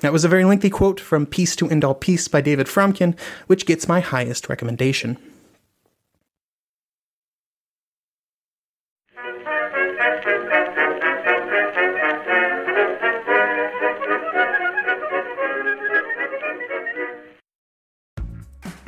That 0.00 0.12
was 0.12 0.24
a 0.24 0.28
very 0.28 0.44
lengthy 0.44 0.70
quote 0.70 0.98
from 0.98 1.26
Peace 1.26 1.54
to 1.56 1.68
End 1.68 1.84
All 1.84 1.94
Peace 1.94 2.26
by 2.26 2.40
David 2.40 2.66
Fromkin, 2.66 3.18
which 3.46 3.66
gets 3.66 3.86
my 3.86 4.00
highest 4.00 4.48
recommendation. 4.48 5.18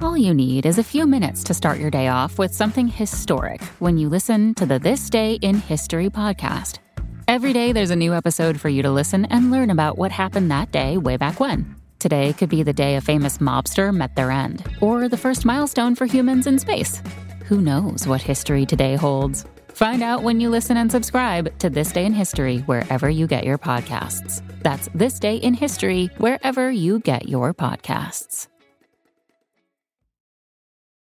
All 0.03 0.17
you 0.19 0.35
need 0.35 0.67
is 0.67 0.79
a 0.79 0.83
few 0.83 1.07
minutes 1.07 1.45
to 1.45 1.55
start 1.55 1.79
your 1.79 1.89
day 1.89 2.09
off 2.09 2.37
with 2.37 2.53
something 2.53 2.89
historic 2.89 3.63
when 3.79 3.97
you 3.97 4.09
listen 4.09 4.53
to 4.55 4.67
the 4.67 4.81
This 4.81 5.09
Day 5.09 5.35
in 5.43 5.55
History 5.55 6.11
podcast. 6.11 6.81
Every 7.29 7.53
day, 7.53 7.71
there's 7.71 7.93
a 7.93 7.97
new 7.97 8.13
episode 8.13 8.61
for 8.61 8.69
you 8.69 8.83
to 8.83 8.91
listen 8.91 9.27
and 9.27 9.53
learn 9.53 9.71
about 9.71 9.99
what 9.99 10.11
happened 10.11 10.51
that 10.51 10.73
day 10.73 10.97
way 10.97 11.17
back 11.17 11.39
when. 11.39 11.77
Today 12.01 12.33
could 12.33 12.49
be 12.49 12.65
the 12.65 12.73
day 12.73 12.97
a 12.97 13.01
famous 13.01 13.39
mobster 13.39 13.95
met 13.95 14.17
their 14.17 14.33
end, 14.33 14.65
or 14.81 15.09
the 15.09 15.17
first 15.17 15.45
milestone 15.45 15.95
for 15.95 16.07
humans 16.07 16.49
in 16.49 16.59
space. 16.59 17.01
Who 17.45 17.61
knows 17.61 18.05
what 18.05 18.23
history 18.23 18.67
today 18.67 18.97
holds? 18.97 19.45
Find 19.69 20.03
out 20.03 20.25
when 20.25 20.41
you 20.41 20.51
listen 20.51 20.79
and 20.79 20.91
subscribe 20.91 21.57
to 21.61 21.71
This 21.71 21.93
Day 21.93 22.05
in 22.05 22.13
History 22.13 22.59
wherever 22.63 23.09
you 23.09 23.29
get 23.29 23.45
your 23.45 23.57
podcasts. 23.57 24.43
That's 24.65 24.89
This 24.97 25.21
Day 25.21 25.37
in 25.37 25.55
History 25.55 26.11
wherever 26.19 26.73
you 26.73 26.99
get 26.99 27.29
your 27.29 27.55
podcasts. 27.55 28.49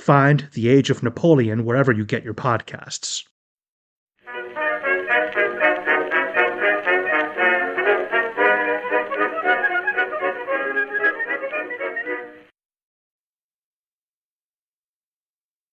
Find 0.00 0.48
The 0.54 0.70
Age 0.70 0.88
of 0.88 1.02
Napoleon 1.02 1.66
wherever 1.66 1.92
you 1.92 2.06
get 2.06 2.24
your 2.24 2.32
podcasts. 2.32 3.24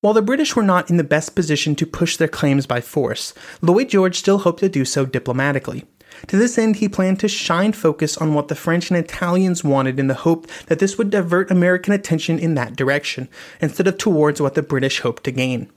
While 0.01 0.13
the 0.13 0.21
British 0.21 0.55
were 0.57 0.63
not 0.63 0.89
in 0.89 0.97
the 0.97 1.03
best 1.05 1.33
position 1.33 1.73
to 1.75 1.85
push 1.85 2.17
their 2.17 2.27
claims 2.27 2.65
by 2.65 2.81
force, 2.81 3.33
Lloyd 3.61 3.89
George 3.89 4.17
still 4.17 4.39
hoped 4.39 4.59
to 4.59 4.67
do 4.69 4.83
so 4.83 5.05
diplomatically. 5.05 5.85
To 6.27 6.37
this 6.37 6.57
end, 6.57 6.77
he 6.77 6.89
planned 6.89 7.19
to 7.19 7.27
shine 7.27 7.73
focus 7.73 8.17
on 8.17 8.33
what 8.33 8.47
the 8.47 8.55
French 8.55 8.89
and 8.89 8.97
Italians 8.97 9.63
wanted 9.63 9.99
in 9.99 10.07
the 10.07 10.13
hope 10.13 10.47
that 10.65 10.79
this 10.79 10.97
would 10.97 11.09
divert 11.09 11.51
American 11.51 11.93
attention 11.93 12.39
in 12.39 12.55
that 12.55 12.75
direction, 12.75 13.29
instead 13.61 13.87
of 13.87 13.97
towards 13.97 14.41
what 14.41 14.55
the 14.55 14.63
British 14.63 15.01
hoped 15.01 15.23
to 15.25 15.31
gain. 15.31 15.69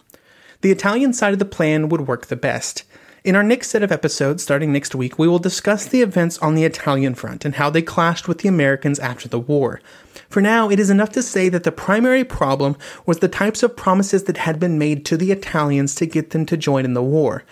The 0.62 0.70
Italian 0.70 1.12
side 1.12 1.32
of 1.32 1.38
the 1.38 1.44
plan 1.44 1.88
would 1.88 2.06
work 2.06 2.26
the 2.26 2.36
best. 2.36 2.84
In 3.22 3.36
our 3.36 3.42
next 3.42 3.68
set 3.68 3.82
of 3.82 3.92
episodes, 3.92 4.42
starting 4.42 4.72
next 4.72 4.94
week, 4.94 5.18
we 5.18 5.28
will 5.28 5.38
discuss 5.38 5.84
the 5.84 6.00
events 6.00 6.38
on 6.38 6.54
the 6.54 6.64
Italian 6.64 7.14
front 7.14 7.44
and 7.44 7.56
how 7.56 7.68
they 7.68 7.82
clashed 7.82 8.26
with 8.26 8.38
the 8.38 8.48
Americans 8.48 8.98
after 8.98 9.28
the 9.28 9.38
war. 9.38 9.82
For 10.30 10.40
now, 10.40 10.70
it 10.70 10.80
is 10.80 10.88
enough 10.88 11.10
to 11.12 11.22
say 11.22 11.50
that 11.50 11.64
the 11.64 11.72
primary 11.72 12.24
problem 12.24 12.76
was 13.04 13.18
the 13.18 13.28
types 13.28 13.62
of 13.62 13.76
promises 13.76 14.24
that 14.24 14.38
had 14.38 14.58
been 14.58 14.78
made 14.78 15.04
to 15.04 15.18
the 15.18 15.32
Italians 15.32 15.94
to 15.96 16.06
get 16.06 16.30
them 16.30 16.46
to 16.46 16.56
join 16.56 16.86
in 16.86 16.94
the 16.94 17.02
war. 17.02 17.44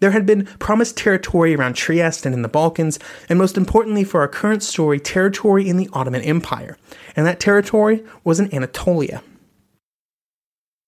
There 0.00 0.10
had 0.10 0.26
been 0.26 0.46
promised 0.58 0.96
territory 0.96 1.54
around 1.54 1.74
Trieste 1.74 2.26
and 2.26 2.34
in 2.34 2.42
the 2.42 2.48
Balkans, 2.48 2.98
and 3.28 3.38
most 3.38 3.56
importantly 3.56 4.04
for 4.04 4.20
our 4.20 4.28
current 4.28 4.62
story, 4.62 5.00
territory 5.00 5.68
in 5.68 5.76
the 5.76 5.88
Ottoman 5.92 6.22
Empire. 6.22 6.76
And 7.16 7.26
that 7.26 7.40
territory 7.40 8.04
was 8.22 8.40
in 8.40 8.52
Anatolia. 8.54 9.22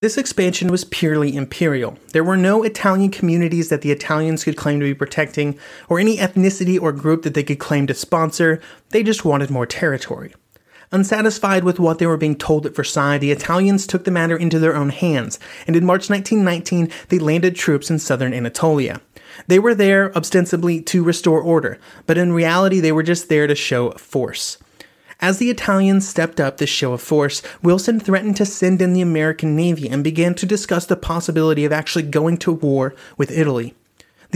This 0.02 0.18
expansion 0.18 0.68
was 0.68 0.84
purely 0.84 1.34
imperial. 1.34 1.98
There 2.12 2.22
were 2.22 2.36
no 2.36 2.62
Italian 2.62 3.10
communities 3.10 3.70
that 3.70 3.80
the 3.80 3.90
Italians 3.90 4.44
could 4.44 4.56
claim 4.56 4.78
to 4.78 4.84
be 4.84 4.94
protecting, 4.94 5.58
or 5.88 5.98
any 5.98 6.18
ethnicity 6.18 6.80
or 6.80 6.92
group 6.92 7.22
that 7.22 7.32
they 7.32 7.42
could 7.42 7.58
claim 7.58 7.86
to 7.86 7.94
sponsor. 7.94 8.60
They 8.90 9.02
just 9.02 9.24
wanted 9.24 9.50
more 9.50 9.66
territory. 9.66 10.34
Unsatisfied 10.92 11.64
with 11.64 11.80
what 11.80 11.98
they 11.98 12.06
were 12.06 12.16
being 12.16 12.36
told 12.36 12.64
at 12.64 12.76
Versailles, 12.76 13.18
the 13.18 13.32
Italians 13.32 13.86
took 13.86 14.04
the 14.04 14.10
matter 14.10 14.36
into 14.36 14.58
their 14.58 14.76
own 14.76 14.90
hands, 14.90 15.38
and 15.66 15.74
in 15.74 15.84
March 15.84 16.08
1919 16.08 16.90
they 17.08 17.18
landed 17.18 17.56
troops 17.56 17.90
in 17.90 17.98
southern 17.98 18.32
Anatolia. 18.32 19.00
They 19.48 19.58
were 19.58 19.74
there 19.74 20.16
ostensibly 20.16 20.80
to 20.82 21.02
restore 21.02 21.40
order, 21.40 21.78
but 22.06 22.18
in 22.18 22.32
reality 22.32 22.80
they 22.80 22.92
were 22.92 23.02
just 23.02 23.28
there 23.28 23.46
to 23.46 23.54
show 23.54 23.90
force. 23.92 24.58
As 25.20 25.38
the 25.38 25.50
Italians 25.50 26.06
stepped 26.06 26.40
up 26.40 26.58
this 26.58 26.70
show 26.70 26.92
of 26.92 27.00
force, 27.00 27.42
Wilson 27.62 27.98
threatened 27.98 28.36
to 28.36 28.46
send 28.46 28.82
in 28.82 28.92
the 28.92 29.00
American 29.00 29.56
Navy 29.56 29.88
and 29.88 30.04
began 30.04 30.34
to 30.34 30.46
discuss 30.46 30.86
the 30.86 30.96
possibility 30.96 31.64
of 31.64 31.72
actually 31.72 32.02
going 32.02 32.36
to 32.38 32.52
war 32.52 32.94
with 33.16 33.30
Italy. 33.30 33.74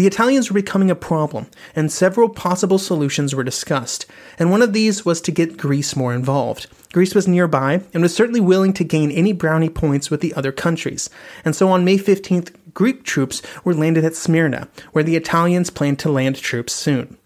The 0.00 0.06
Italians 0.06 0.48
were 0.48 0.54
becoming 0.54 0.90
a 0.90 0.94
problem, 0.94 1.48
and 1.76 1.92
several 1.92 2.30
possible 2.30 2.78
solutions 2.78 3.34
were 3.34 3.44
discussed, 3.44 4.06
and 4.38 4.50
one 4.50 4.62
of 4.62 4.72
these 4.72 5.04
was 5.04 5.20
to 5.20 5.30
get 5.30 5.58
Greece 5.58 5.94
more 5.94 6.14
involved. 6.14 6.68
Greece 6.94 7.14
was 7.14 7.28
nearby 7.28 7.82
and 7.92 8.02
was 8.02 8.14
certainly 8.14 8.40
willing 8.40 8.72
to 8.72 8.82
gain 8.82 9.10
any 9.10 9.34
brownie 9.34 9.68
points 9.68 10.10
with 10.10 10.22
the 10.22 10.32
other 10.32 10.52
countries, 10.52 11.10
and 11.44 11.54
so 11.54 11.68
on 11.68 11.84
May 11.84 11.98
15th, 11.98 12.50
Greek 12.72 13.04
troops 13.04 13.42
were 13.62 13.74
landed 13.74 14.06
at 14.06 14.16
Smyrna, 14.16 14.68
where 14.92 15.04
the 15.04 15.16
Italians 15.16 15.68
planned 15.68 15.98
to 15.98 16.10
land 16.10 16.36
troops 16.36 16.72
soon. 16.72 17.18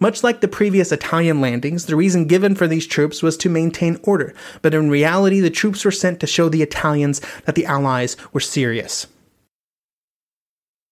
Much 0.00 0.24
like 0.24 0.40
the 0.40 0.48
previous 0.48 0.90
Italian 0.90 1.40
landings, 1.40 1.86
the 1.86 1.94
reason 1.94 2.26
given 2.26 2.56
for 2.56 2.66
these 2.66 2.88
troops 2.88 3.22
was 3.22 3.36
to 3.36 3.48
maintain 3.48 4.00
order, 4.02 4.34
but 4.60 4.74
in 4.74 4.90
reality, 4.90 5.38
the 5.38 5.50
troops 5.50 5.84
were 5.84 5.92
sent 5.92 6.18
to 6.18 6.26
show 6.26 6.48
the 6.48 6.62
Italians 6.62 7.20
that 7.44 7.54
the 7.54 7.64
Allies 7.64 8.16
were 8.32 8.40
serious. 8.40 9.06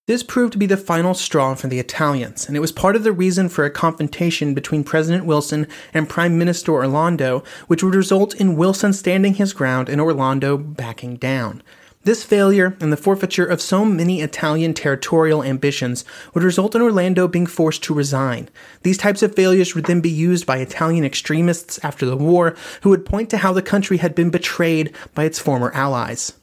This 0.06 0.22
proved 0.22 0.52
to 0.52 0.58
be 0.58 0.66
the 0.66 0.76
final 0.76 1.14
straw 1.14 1.56
for 1.56 1.66
the 1.66 1.80
Italians, 1.80 2.46
and 2.46 2.56
it 2.56 2.60
was 2.60 2.70
part 2.70 2.94
of 2.94 3.02
the 3.02 3.10
reason 3.10 3.48
for 3.48 3.64
a 3.64 3.70
confrontation 3.70 4.54
between 4.54 4.84
President 4.84 5.26
Wilson 5.26 5.66
and 5.92 6.08
Prime 6.08 6.38
Minister 6.38 6.70
Orlando, 6.70 7.42
which 7.66 7.82
would 7.82 7.96
result 7.96 8.32
in 8.32 8.54
Wilson 8.54 8.92
standing 8.92 9.34
his 9.34 9.52
ground 9.52 9.88
and 9.88 10.00
Orlando 10.00 10.56
backing 10.56 11.16
down. 11.16 11.60
This 12.04 12.22
failure 12.22 12.76
and 12.80 12.92
the 12.92 12.96
forfeiture 12.96 13.44
of 13.44 13.60
so 13.60 13.84
many 13.84 14.20
Italian 14.20 14.74
territorial 14.74 15.42
ambitions 15.42 16.04
would 16.34 16.44
result 16.44 16.76
in 16.76 16.82
Orlando 16.82 17.26
being 17.26 17.46
forced 17.46 17.82
to 17.82 17.92
resign. 17.92 18.48
These 18.84 18.98
types 18.98 19.24
of 19.24 19.34
failures 19.34 19.74
would 19.74 19.86
then 19.86 20.00
be 20.00 20.08
used 20.08 20.46
by 20.46 20.58
Italian 20.58 21.04
extremists 21.04 21.80
after 21.82 22.06
the 22.06 22.16
war, 22.16 22.54
who 22.82 22.90
would 22.90 23.06
point 23.06 23.28
to 23.30 23.38
how 23.38 23.52
the 23.52 23.60
country 23.60 23.96
had 23.96 24.14
been 24.14 24.30
betrayed 24.30 24.94
by 25.16 25.24
its 25.24 25.40
former 25.40 25.72
allies. 25.72 26.34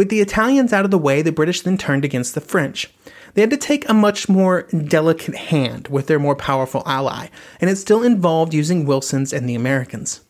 With 0.00 0.08
the 0.08 0.22
Italians 0.22 0.72
out 0.72 0.86
of 0.86 0.90
the 0.90 0.96
way, 0.96 1.20
the 1.20 1.30
British 1.30 1.60
then 1.60 1.76
turned 1.76 2.06
against 2.06 2.34
the 2.34 2.40
French. 2.40 2.90
They 3.34 3.42
had 3.42 3.50
to 3.50 3.58
take 3.58 3.86
a 3.86 3.92
much 3.92 4.30
more 4.30 4.62
delicate 4.62 5.34
hand 5.34 5.88
with 5.88 6.06
their 6.06 6.18
more 6.18 6.34
powerful 6.34 6.82
ally, 6.86 7.26
and 7.60 7.68
it 7.68 7.76
still 7.76 8.02
involved 8.02 8.54
using 8.54 8.86
Wilson's 8.86 9.30
and 9.30 9.46
the 9.46 9.54
Americans. 9.54 10.22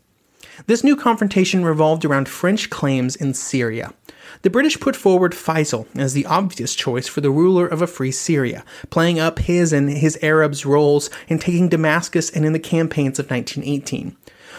This 0.67 0.83
new 0.83 0.97
confrontation 0.97 1.65
revolved 1.65 2.05
around 2.05 2.29
French 2.29 2.69
claims 2.69 3.15
in 3.15 3.33
Syria. 3.33 3.95
The 4.43 4.51
British 4.51 4.81
put 4.81 4.97
forward 4.97 5.35
Faisal 5.35 5.87
as 5.97 6.15
the 6.15 6.27
obvious 6.27 6.75
choice 6.75 7.07
for 7.07 7.21
the 7.21 7.31
ruler 7.31 7.69
of 7.69 7.81
a 7.81 7.87
free 7.87 8.11
Syria, 8.11 8.65
playing 8.91 9.21
up 9.21 9.39
his 9.39 9.73
and 9.73 9.89
his 9.89 10.19
Arabs' 10.21 10.67
roles 10.67 11.11
in 11.29 11.39
taking 11.39 11.69
Damascus 11.69 12.29
and 12.29 12.45
in 12.45 12.53
the 12.53 12.59
campaigns 12.59 13.21
of 13.21 13.31
1918. 13.31 14.17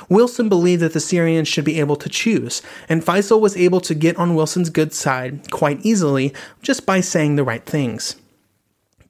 Wilson 0.10 0.50
believed 0.50 0.82
that 0.82 0.94
the 0.94 1.00
Syrians 1.00 1.48
should 1.48 1.66
be 1.66 1.80
able 1.80 1.96
to 1.96 2.10
choose, 2.10 2.62
and 2.90 3.04
Faisal 3.04 3.42
was 3.42 3.58
able 3.58 3.82
to 3.82 3.94
get 3.94 4.18
on 4.18 4.36
Wilson's 4.36 4.70
good 4.70 4.94
side 4.94 5.52
quite 5.52 5.86
easily 5.86 6.34
just 6.62 6.86
by 6.86 7.02
saying 7.02 7.36
the 7.36 7.44
right 7.44 7.66
things. 7.66 8.16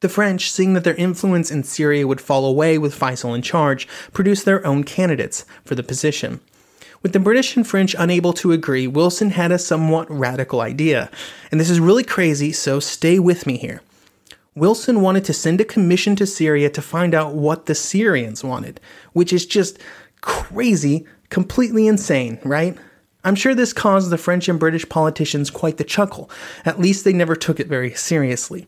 The 0.01 0.10
French, 0.10 0.51
seeing 0.51 0.74
that 0.74 0.83
their 0.83 0.95
influence 0.95 1.51
in 1.51 1.63
Syria 1.63 2.07
would 2.07 2.19
fall 2.19 2.45
away 2.45 2.77
with 2.77 2.98
Faisal 2.98 3.36
in 3.36 3.43
charge, 3.43 3.88
produced 4.13 4.45
their 4.45 4.65
own 4.65 4.83
candidates 4.83 5.45
for 5.63 5.75
the 5.75 5.83
position. 5.83 6.39
With 7.03 7.13
the 7.13 7.19
British 7.19 7.55
and 7.55 7.65
French 7.65 7.95
unable 7.98 8.33
to 8.33 8.51
agree, 8.51 8.88
Wilson 8.88 9.31
had 9.31 9.51
a 9.51 9.60
somewhat 9.60 10.10
radical 10.10 10.62
idea. 10.62 11.10
And 11.51 11.60
this 11.60 11.69
is 11.69 11.79
really 11.79 12.03
crazy, 12.03 12.51
so 12.51 12.79
stay 12.79 13.19
with 13.19 13.45
me 13.45 13.57
here. 13.57 13.81
Wilson 14.53 15.01
wanted 15.01 15.24
to 15.25 15.33
send 15.33 15.62
a 15.62 15.65
commission 15.65 16.15
to 16.17 16.27
Syria 16.27 16.69
to 16.71 16.81
find 16.81 17.15
out 17.15 17.33
what 17.33 17.67
the 17.67 17.75
Syrians 17.75 18.43
wanted, 18.43 18.81
which 19.13 19.31
is 19.31 19.45
just 19.45 19.79
crazy, 20.21 21.05
completely 21.29 21.87
insane, 21.87 22.39
right? 22.43 22.77
I'm 23.23 23.35
sure 23.35 23.53
this 23.53 23.73
caused 23.73 24.09
the 24.09 24.17
French 24.17 24.49
and 24.49 24.59
British 24.59 24.87
politicians 24.89 25.49
quite 25.49 25.77
the 25.77 25.83
chuckle. 25.83 26.29
At 26.65 26.79
least 26.79 27.03
they 27.03 27.13
never 27.13 27.35
took 27.35 27.59
it 27.59 27.67
very 27.67 27.93
seriously. 27.93 28.67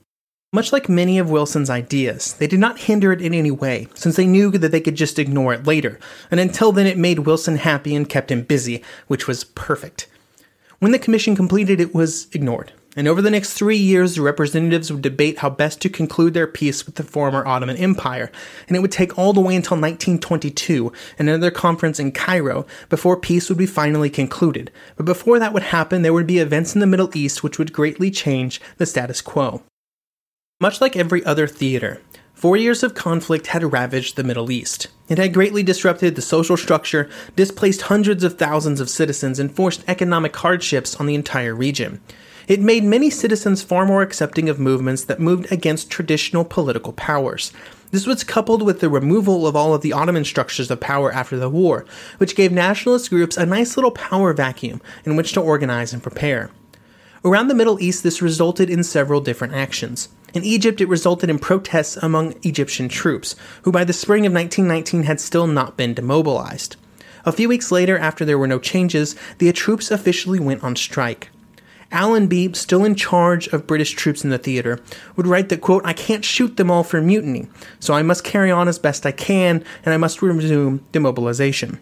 Much 0.52 0.72
like 0.72 0.88
many 0.88 1.18
of 1.18 1.32
Wilson's 1.32 1.72
ideas, 1.72 2.34
they 2.34 2.46
did 2.46 2.60
not 2.60 2.82
hinder 2.82 3.12
it 3.12 3.24
in 3.24 3.34
any 3.34 3.50
way, 3.50 3.88
since 3.96 4.16
they 4.16 4.28
knew 4.28 4.52
that 4.52 4.72
they 4.72 4.82
could 4.82 4.94
just 4.94 5.18
ignore 5.18 5.52
it 5.52 5.66
later, 5.66 6.00
and 6.30 6.40
until 6.40 6.72
then 6.72 6.86
it 6.86 6.96
made 6.96 7.20
Wilson 7.20 7.58
happy 7.58 7.96
and 7.96 8.08
kept 8.08 8.30
him 8.30 8.44
busy, 8.44 8.84
which 9.08 9.28
was 9.28 9.44
perfect. 9.44 10.08
When 10.78 10.92
the 10.92 11.00
commission 11.00 11.36
completed, 11.36 11.82
it 11.82 11.96
was 11.96 12.28
ignored, 12.34 12.72
and 12.96 13.08
over 13.08 13.22
the 13.22 13.32
next 13.32 13.54
three 13.54 13.78
years, 13.78 14.16
the 14.16 14.22
representatives 14.22 14.92
would 14.92 15.02
debate 15.02 15.40
how 15.40 15.50
best 15.50 15.82
to 15.82 15.90
conclude 15.90 16.36
their 16.36 16.46
peace 16.46 16.86
with 16.86 16.96
the 16.96 17.04
former 17.04 17.46
Ottoman 17.46 17.78
Empire, 17.78 18.32
and 18.68 18.78
it 18.78 18.82
would 18.82 18.92
take 18.92 19.18
all 19.18 19.34
the 19.34 19.42
way 19.42 19.56
until 19.56 19.78
1922, 19.78 20.94
another 21.18 21.50
conference 21.50 22.00
in 22.00 22.12
Cairo, 22.12 22.68
before 22.90 23.18
peace 23.18 23.50
would 23.50 23.58
be 23.58 23.66
finally 23.66 24.12
concluded. 24.12 24.72
But 24.96 25.08
before 25.08 25.40
that 25.40 25.54
would 25.54 25.64
happen, 25.64 26.04
there 26.04 26.14
would 26.14 26.28
be 26.28 26.38
events 26.38 26.76
in 26.76 26.82
the 26.82 26.88
Middle 26.88 27.10
East 27.18 27.42
which 27.42 27.58
would 27.58 27.74
greatly 27.74 28.12
change 28.12 28.62
the 28.78 28.86
status 28.86 29.22
quo. 29.22 29.64
Much 30.62 30.80
like 30.80 30.96
every 30.96 31.26
other 31.26 31.48
theater, 31.48 32.00
four 32.36 32.56
years 32.56 32.84
of 32.84 32.94
conflict 32.94 33.48
had 33.48 33.74
ravaged 33.74 34.16
the 34.16 34.24
Middle 34.24 34.52
East. 34.52 34.88
It 35.10 35.18
had 35.18 35.34
greatly 35.34 35.64
disrupted 35.64 36.16
the 36.16 36.22
social 36.22 36.58
structure, 36.58 37.10
displaced 37.36 37.84
hundreds 37.84 38.24
of 38.24 38.38
thousands 38.38 38.80
of 38.80 38.90
citizens, 38.90 39.40
and 39.40 39.54
forced 39.54 39.84
economic 39.88 40.36
hardships 40.36 40.96
on 40.98 41.08
the 41.08 41.16
entire 41.16 41.56
region. 41.56 42.00
It 42.48 42.60
made 42.60 42.84
many 42.84 43.10
citizens 43.10 43.62
far 43.62 43.86
more 43.86 44.02
accepting 44.02 44.50
of 44.50 44.60
movements 44.60 45.06
that 45.06 45.20
moved 45.20 45.52
against 45.52 45.90
traditional 45.90 46.44
political 46.44 46.92
powers. 46.94 47.54
This 47.92 48.06
was 48.06 48.24
coupled 48.24 48.64
with 48.64 48.80
the 48.80 48.90
removal 48.90 49.48
of 49.48 49.56
all 49.56 49.74
of 49.74 49.82
the 49.82 49.94
Ottoman 49.94 50.26
structures 50.26 50.70
of 50.70 50.80
power 50.80 51.12
after 51.12 51.38
the 51.38 51.50
war, 51.50 51.86
which 52.18 52.36
gave 52.36 52.52
nationalist 52.52 53.10
groups 53.10 53.38
a 53.38 53.46
nice 53.46 53.78
little 53.78 53.92
power 53.92 54.34
vacuum 54.34 54.82
in 55.06 55.16
which 55.16 55.32
to 55.34 55.42
organize 55.42 55.94
and 55.94 56.04
prepare. 56.04 56.50
Around 57.24 57.48
the 57.48 57.56
Middle 57.56 57.82
East, 57.82 58.04
this 58.04 58.22
resulted 58.22 58.70
in 58.70 58.84
several 58.84 59.22
different 59.22 59.54
actions. 59.54 60.10
In 60.34 60.44
Egypt, 60.44 60.82
it 60.82 60.90
resulted 60.90 61.30
in 61.30 61.40
protests 61.40 61.96
among 61.96 62.34
Egyptian 62.44 62.90
troops, 62.90 63.36
who 63.62 63.72
by 63.72 63.86
the 63.86 63.94
spring 63.94 64.26
of 64.26 64.34
1919 64.34 65.04
had 65.04 65.22
still 65.22 65.48
not 65.48 65.78
been 65.78 65.94
demobilized. 65.94 66.76
A 67.26 67.32
few 67.32 67.48
weeks 67.48 67.72
later, 67.72 67.98
after 67.98 68.26
there 68.26 68.38
were 68.38 68.48
no 68.48 68.60
changes, 68.60 69.16
the 69.38 69.50
troops 69.54 69.92
officially 69.92 70.40
went 70.40 70.64
on 70.64 70.76
strike. 70.76 71.30
Allenby, 71.94 72.52
still 72.54 72.84
in 72.84 72.96
charge 72.96 73.48
of 73.50 73.68
British 73.68 73.92
troops 73.92 74.24
in 74.24 74.32
the 74.32 74.38
theater, 74.38 74.80
would 75.16 75.28
write 75.28 75.50
that, 75.50 75.62
quote, 75.62 75.86
I 75.86 75.94
can't 75.94 76.26
shoot 76.26 76.58
them 76.58 76.70
all 76.70 76.84
for 76.84 77.02
mutiny, 77.02 77.48
so 77.80 77.94
I 77.94 78.02
must 78.02 78.24
carry 78.24 78.52
on 78.52 78.68
as 78.68 78.80
best 78.80 79.06
I 79.06 79.12
can, 79.12 79.64
and 79.86 79.94
I 79.94 79.98
must 79.98 80.22
resume 80.22 80.84
demobilization. 80.92 81.80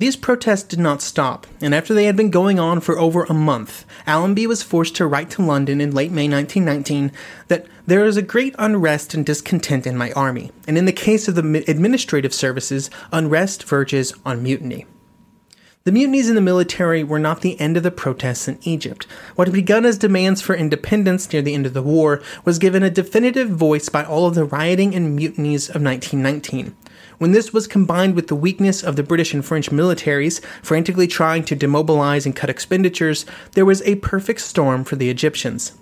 These 0.00 0.16
protests 0.16 0.64
did 0.64 0.80
not 0.80 1.02
stop, 1.02 1.46
and 1.60 1.72
after 1.72 1.94
they 1.94 2.06
had 2.06 2.16
been 2.16 2.30
going 2.30 2.58
on 2.58 2.80
for 2.80 2.98
over 2.98 3.22
a 3.24 3.32
month, 3.32 3.84
Allenby 4.08 4.44
was 4.46 4.60
forced 4.62 4.96
to 4.96 5.06
write 5.06 5.30
to 5.30 5.42
London 5.42 5.80
in 5.80 5.92
late 5.92 6.10
May 6.10 6.28
1919 6.28 7.12
that 7.46 7.66
there 7.86 8.04
is 8.04 8.16
a 8.16 8.22
great 8.22 8.56
unrest 8.58 9.14
and 9.14 9.24
discontent 9.24 9.86
in 9.86 9.96
my 9.96 10.10
army, 10.12 10.50
and 10.66 10.76
in 10.76 10.86
the 10.86 10.92
case 10.92 11.28
of 11.28 11.36
the 11.36 11.64
administrative 11.68 12.34
services, 12.34 12.90
unrest 13.12 13.62
verges 13.62 14.12
on 14.26 14.42
mutiny. 14.42 14.84
The 15.84 15.92
mutinies 15.92 16.30
in 16.30 16.34
the 16.34 16.40
military 16.40 17.04
were 17.04 17.18
not 17.18 17.42
the 17.42 17.60
end 17.60 17.76
of 17.76 17.82
the 17.82 17.90
protests 17.90 18.48
in 18.48 18.58
Egypt. 18.62 19.06
What 19.34 19.48
had 19.48 19.54
begun 19.54 19.84
as 19.84 19.98
demands 19.98 20.40
for 20.40 20.54
independence 20.54 21.30
near 21.30 21.42
the 21.42 21.52
end 21.52 21.66
of 21.66 21.74
the 21.74 21.82
war 21.82 22.22
was 22.42 22.58
given 22.58 22.82
a 22.82 22.88
definitive 22.88 23.50
voice 23.50 23.90
by 23.90 24.02
all 24.02 24.26
of 24.26 24.34
the 24.34 24.46
rioting 24.46 24.94
and 24.94 25.14
mutinies 25.14 25.68
of 25.68 25.82
1919. 25.82 26.74
When 27.18 27.32
this 27.32 27.52
was 27.52 27.66
combined 27.66 28.14
with 28.14 28.28
the 28.28 28.34
weakness 28.34 28.82
of 28.82 28.96
the 28.96 29.02
British 29.02 29.34
and 29.34 29.44
French 29.44 29.70
militaries, 29.70 30.42
frantically 30.62 31.06
trying 31.06 31.44
to 31.44 31.54
demobilize 31.54 32.24
and 32.24 32.34
cut 32.34 32.48
expenditures, 32.48 33.26
there 33.52 33.66
was 33.66 33.82
a 33.82 33.96
perfect 33.96 34.40
storm 34.40 34.84
for 34.84 34.96
the 34.96 35.10
Egyptians. 35.10 35.76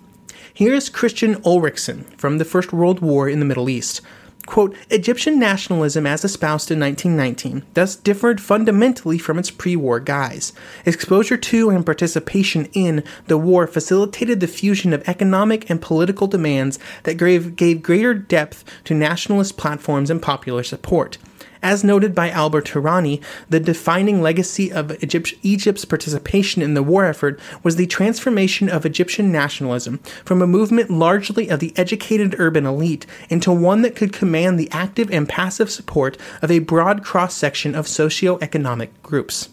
Here 0.53 0.73
is 0.73 0.89
Kristian 0.89 1.35
Ulrichsen 1.43 2.03
from 2.17 2.39
the 2.39 2.45
First 2.45 2.73
World 2.73 2.99
War 2.99 3.29
in 3.29 3.39
the 3.39 3.45
Middle 3.45 3.69
East. 3.69 4.01
Quote, 4.45 4.75
Egyptian 4.89 5.39
nationalism 5.39 6.05
as 6.05 6.25
espoused 6.25 6.69
in 6.69 6.79
1919 6.79 7.63
thus 7.75 7.95
differed 7.95 8.41
fundamentally 8.41 9.17
from 9.17 9.39
its 9.39 9.49
pre 9.49 9.75
war 9.75 9.99
guise. 9.99 10.51
Exposure 10.85 11.37
to 11.37 11.69
and 11.69 11.85
participation 11.85 12.65
in 12.73 13.03
the 13.27 13.37
war 13.37 13.67
facilitated 13.67 14.41
the 14.41 14.47
fusion 14.47 14.91
of 14.91 15.07
economic 15.07 15.69
and 15.69 15.81
political 15.81 16.27
demands 16.27 16.77
that 17.03 17.17
gave, 17.17 17.55
gave 17.55 17.81
greater 17.81 18.13
depth 18.13 18.65
to 18.83 18.93
nationalist 18.93 19.55
platforms 19.55 20.09
and 20.09 20.21
popular 20.21 20.63
support. 20.63 21.17
As 21.63 21.81
noted 21.81 22.13
by 22.13 22.29
Albert 22.29 22.65
Hourani, 22.65 23.23
the 23.49 23.59
defining 23.61 24.21
legacy 24.21 24.69
of 24.69 25.01
Egypt, 25.01 25.33
Egypt's 25.43 25.85
participation 25.85 26.61
in 26.61 26.73
the 26.73 26.83
war 26.83 27.05
effort 27.05 27.39
was 27.63 27.77
the 27.77 27.87
transformation 27.87 28.67
of 28.67 28.85
Egyptian 28.85 29.31
nationalism 29.31 29.99
from 30.25 30.41
a 30.41 30.47
movement 30.47 30.89
largely 30.89 31.47
of 31.47 31.61
the 31.61 31.71
educated 31.77 32.35
urban 32.37 32.65
elite 32.65 33.05
into 33.29 33.49
one 33.49 33.81
that 33.81 33.95
could 33.95 34.11
command 34.11 34.59
the 34.59 34.69
active 34.71 35.09
and 35.09 35.29
passive 35.29 35.71
support 35.71 36.17
of 36.41 36.51
a 36.51 36.59
broad 36.59 37.01
cross 37.01 37.33
section 37.33 37.75
of 37.75 37.87
socio-economic 37.87 39.01
groups. 39.01 39.47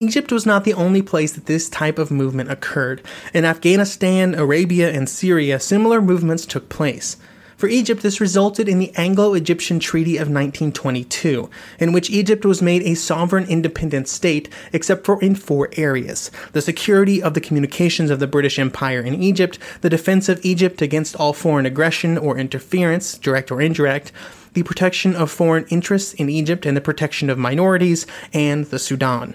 Egypt 0.00 0.32
was 0.32 0.46
not 0.46 0.64
the 0.64 0.74
only 0.74 1.02
place 1.02 1.32
that 1.32 1.44
this 1.44 1.68
type 1.68 1.98
of 1.98 2.10
movement 2.10 2.50
occurred. 2.50 3.02
In 3.34 3.44
Afghanistan, 3.44 4.34
Arabia, 4.34 4.90
and 4.90 5.06
Syria, 5.06 5.60
similar 5.60 6.00
movements 6.00 6.46
took 6.46 6.70
place. 6.70 7.18
For 7.56 7.68
Egypt, 7.68 8.02
this 8.02 8.20
resulted 8.20 8.68
in 8.68 8.78
the 8.78 8.92
Anglo 8.96 9.32
Egyptian 9.32 9.80
Treaty 9.80 10.16
of 10.16 10.28
1922, 10.28 11.48
in 11.80 11.94
which 11.94 12.10
Egypt 12.10 12.44
was 12.44 12.60
made 12.60 12.82
a 12.82 12.94
sovereign 12.94 13.46
independent 13.46 14.08
state 14.08 14.50
except 14.74 15.06
for 15.06 15.18
in 15.22 15.34
four 15.34 15.70
areas 15.72 16.30
the 16.52 16.60
security 16.60 17.22
of 17.22 17.32
the 17.32 17.40
communications 17.40 18.10
of 18.10 18.20
the 18.20 18.26
British 18.26 18.58
Empire 18.58 19.00
in 19.00 19.22
Egypt, 19.22 19.58
the 19.80 19.88
defense 19.88 20.28
of 20.28 20.44
Egypt 20.44 20.82
against 20.82 21.16
all 21.16 21.32
foreign 21.32 21.64
aggression 21.64 22.18
or 22.18 22.36
interference, 22.36 23.16
direct 23.16 23.50
or 23.50 23.62
indirect, 23.62 24.12
the 24.52 24.62
protection 24.62 25.16
of 25.16 25.30
foreign 25.30 25.64
interests 25.70 26.12
in 26.12 26.28
Egypt 26.28 26.66
and 26.66 26.76
the 26.76 26.82
protection 26.82 27.30
of 27.30 27.38
minorities, 27.38 28.06
and 28.34 28.66
the 28.66 28.78
Sudan. 28.78 29.34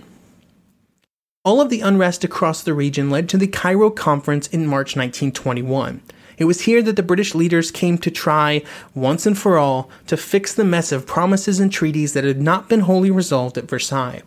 All 1.43 1.59
of 1.59 1.71
the 1.71 1.81
unrest 1.81 2.23
across 2.23 2.61
the 2.61 2.75
region 2.75 3.09
led 3.09 3.27
to 3.29 3.37
the 3.39 3.47
Cairo 3.47 3.89
Conference 3.89 4.45
in 4.45 4.67
March 4.67 4.95
1921. 4.95 6.01
It 6.41 6.45
was 6.45 6.61
here 6.61 6.81
that 6.81 6.95
the 6.95 7.03
British 7.03 7.35
leaders 7.35 7.69
came 7.69 7.99
to 7.99 8.09
try, 8.09 8.63
once 8.95 9.27
and 9.27 9.37
for 9.37 9.59
all, 9.59 9.91
to 10.07 10.17
fix 10.17 10.51
the 10.51 10.63
mess 10.63 10.91
of 10.91 11.05
promises 11.05 11.59
and 11.59 11.71
treaties 11.71 12.13
that 12.13 12.23
had 12.23 12.41
not 12.41 12.67
been 12.67 12.79
wholly 12.79 13.11
resolved 13.11 13.59
at 13.59 13.69
Versailles. 13.69 14.23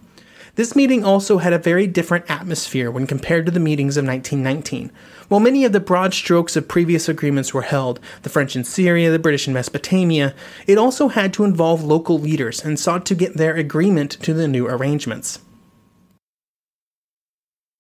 This 0.55 0.77
meeting 0.77 1.03
also 1.05 1.38
had 1.38 1.53
a 1.53 1.59
very 1.59 1.88
different 1.88 2.31
atmosphere 2.31 2.88
when 2.88 3.09
compared 3.09 3.46
to 3.46 3.50
the 3.50 3.59
meetings 3.59 3.96
of 3.96 4.07
1919. 4.07 4.92
While 5.27 5.40
many 5.40 5.64
of 5.64 5.72
the 5.72 5.81
broad 5.81 6.14
strokes 6.14 6.55
of 6.55 6.68
previous 6.68 7.09
agreements 7.09 7.53
were 7.53 7.62
held, 7.62 7.98
the 8.22 8.31
French 8.31 8.55
in 8.55 8.62
Syria, 8.62 9.11
the 9.11 9.18
British 9.18 9.48
in 9.48 9.53
Mesopotamia, 9.53 10.37
it 10.68 10.79
also 10.79 11.09
had 11.09 11.33
to 11.33 11.42
involve 11.42 11.83
local 11.83 12.20
leaders 12.20 12.64
and 12.64 12.79
sought 12.79 13.05
to 13.07 13.16
get 13.16 13.37
their 13.37 13.57
agreement 13.57 14.12
to 14.22 14.33
the 14.33 14.46
new 14.46 14.68
arrangements. 14.68 15.40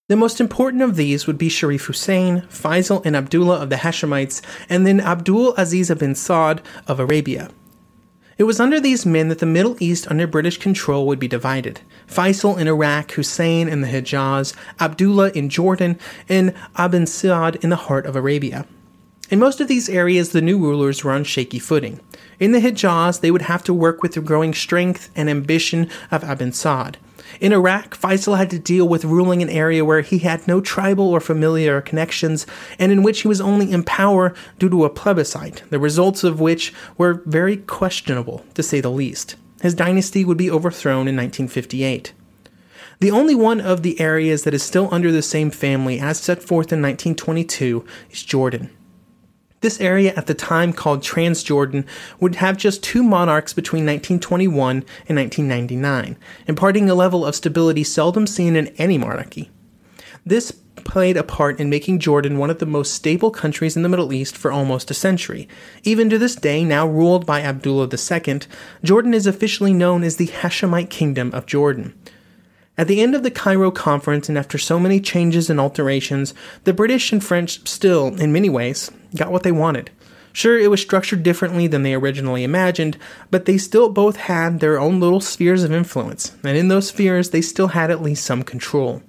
The 0.06 0.16
most 0.16 0.38
important 0.38 0.82
of 0.82 0.96
these 0.96 1.26
would 1.26 1.38
be 1.38 1.48
Sharif 1.48 1.86
Hussein, 1.86 2.42
Faisal 2.50 3.00
and 3.06 3.16
Abdullah 3.16 3.62
of 3.62 3.70
the 3.70 3.76
Hashemites, 3.76 4.42
and 4.68 4.86
then 4.86 5.00
Abdul 5.00 5.54
Aziz 5.54 5.88
ibn 5.88 6.12
Saud 6.12 6.60
of 6.86 7.00
Arabia. 7.00 7.48
It 8.36 8.44
was 8.44 8.60
under 8.60 8.78
these 8.78 9.06
men 9.06 9.28
that 9.28 9.38
the 9.38 9.46
Middle 9.46 9.78
East 9.80 10.06
under 10.10 10.26
British 10.26 10.58
control 10.58 11.06
would 11.06 11.18
be 11.18 11.26
divided. 11.26 11.80
Faisal 12.06 12.58
in 12.58 12.68
Iraq, 12.68 13.12
Hussein 13.12 13.66
in 13.66 13.80
the 13.80 13.88
Hejaz, 13.88 14.54
Abdullah 14.78 15.30
in 15.30 15.48
Jordan, 15.48 15.98
and 16.28 16.50
Ibn 16.78 17.04
Saud 17.06 17.64
in 17.64 17.70
the 17.70 17.76
heart 17.76 18.04
of 18.04 18.14
Arabia. 18.14 18.66
In 19.30 19.38
most 19.38 19.58
of 19.58 19.68
these 19.68 19.88
areas, 19.88 20.32
the 20.32 20.42
new 20.42 20.58
rulers 20.58 21.02
were 21.02 21.12
on 21.12 21.24
shaky 21.24 21.58
footing. 21.58 21.98
In 22.38 22.52
the 22.52 22.60
Hejaz, 22.60 23.20
they 23.20 23.30
would 23.30 23.42
have 23.42 23.64
to 23.64 23.72
work 23.72 24.02
with 24.02 24.12
the 24.12 24.20
growing 24.20 24.52
strength 24.52 25.08
and 25.16 25.30
ambition 25.30 25.88
of 26.10 26.22
Ibn 26.22 26.50
Saud. 26.50 26.96
In 27.40 27.52
Iraq, 27.52 27.96
Faisal 27.96 28.36
had 28.36 28.50
to 28.50 28.58
deal 28.58 28.86
with 28.86 29.04
ruling 29.04 29.42
an 29.42 29.48
area 29.48 29.84
where 29.84 30.02
he 30.02 30.18
had 30.18 30.46
no 30.46 30.60
tribal 30.60 31.10
or 31.10 31.20
familiar 31.20 31.80
connections, 31.80 32.46
and 32.78 32.92
in 32.92 33.02
which 33.02 33.22
he 33.22 33.28
was 33.28 33.40
only 33.40 33.70
in 33.70 33.82
power 33.82 34.34
due 34.58 34.68
to 34.68 34.84
a 34.84 34.90
plebiscite, 34.90 35.62
the 35.70 35.78
results 35.78 36.24
of 36.24 36.40
which 36.40 36.72
were 36.96 37.22
very 37.26 37.56
questionable, 37.56 38.44
to 38.54 38.62
say 38.62 38.80
the 38.80 38.90
least. 38.90 39.36
his 39.62 39.74
dynasty 39.74 40.24
would 40.24 40.36
be 40.36 40.50
overthrown 40.50 41.08
in 41.08 41.16
1958. 41.16 42.12
The 43.00 43.10
only 43.10 43.34
one 43.34 43.60
of 43.60 43.82
the 43.82 43.98
areas 43.98 44.44
that 44.44 44.54
is 44.54 44.62
still 44.62 44.88
under 44.92 45.10
the 45.10 45.22
same 45.22 45.50
family 45.50 45.98
as 45.98 46.20
set 46.20 46.42
forth 46.42 46.72
in 46.72 46.82
1922 46.82 47.84
is 48.10 48.22
Jordan. 48.22 48.70
This 49.64 49.80
area 49.80 50.12
at 50.14 50.26
the 50.26 50.34
time 50.34 50.74
called 50.74 51.00
Transjordan 51.00 51.86
would 52.20 52.34
have 52.34 52.58
just 52.58 52.82
two 52.82 53.02
monarchs 53.02 53.54
between 53.54 53.86
1921 53.86 54.84
and 55.08 55.16
1999, 55.16 56.18
imparting 56.46 56.90
a 56.90 56.94
level 56.94 57.24
of 57.24 57.34
stability 57.34 57.82
seldom 57.82 58.26
seen 58.26 58.56
in 58.56 58.66
any 58.76 58.98
monarchy. 58.98 59.50
This 60.26 60.52
played 60.84 61.16
a 61.16 61.22
part 61.22 61.60
in 61.60 61.70
making 61.70 62.00
Jordan 62.00 62.36
one 62.36 62.50
of 62.50 62.58
the 62.58 62.66
most 62.66 62.92
stable 62.92 63.30
countries 63.30 63.74
in 63.74 63.82
the 63.82 63.88
Middle 63.88 64.12
East 64.12 64.36
for 64.36 64.52
almost 64.52 64.90
a 64.90 64.94
century. 64.94 65.48
Even 65.82 66.10
to 66.10 66.18
this 66.18 66.36
day, 66.36 66.62
now 66.62 66.86
ruled 66.86 67.24
by 67.24 67.40
Abdullah 67.40 67.88
II, 67.88 68.40
Jordan 68.82 69.14
is 69.14 69.26
officially 69.26 69.72
known 69.72 70.04
as 70.04 70.16
the 70.16 70.26
Hashemite 70.26 70.90
Kingdom 70.90 71.32
of 71.32 71.46
Jordan. 71.46 71.94
At 72.76 72.88
the 72.88 73.00
end 73.00 73.14
of 73.14 73.22
the 73.22 73.30
Cairo 73.30 73.70
conference, 73.70 74.28
and 74.28 74.36
after 74.36 74.58
so 74.58 74.78
many 74.80 75.00
changes 75.00 75.48
and 75.48 75.60
alterations, 75.60 76.34
the 76.64 76.74
British 76.74 77.12
and 77.12 77.24
French 77.24 77.66
still, 77.66 78.20
in 78.20 78.32
many 78.32 78.50
ways, 78.50 78.90
got 79.16 79.32
what 79.32 79.42
they 79.42 79.52
wanted. 79.52 79.90
Sure, 80.32 80.58
it 80.58 80.70
was 80.70 80.80
structured 80.80 81.22
differently 81.22 81.68
than 81.68 81.84
they 81.84 81.94
originally 81.94 82.42
imagined, 82.42 82.98
but 83.30 83.44
they 83.44 83.56
still 83.56 83.88
both 83.88 84.16
had 84.16 84.58
their 84.58 84.80
own 84.80 84.98
little 84.98 85.20
spheres 85.20 85.62
of 85.62 85.72
influence, 85.72 86.36
and 86.42 86.56
in 86.56 86.68
those 86.68 86.88
spheres, 86.88 87.30
they 87.30 87.40
still 87.40 87.68
had 87.68 87.90
at 87.90 88.02
least 88.02 88.24
some 88.24 88.42
control. 88.42 89.00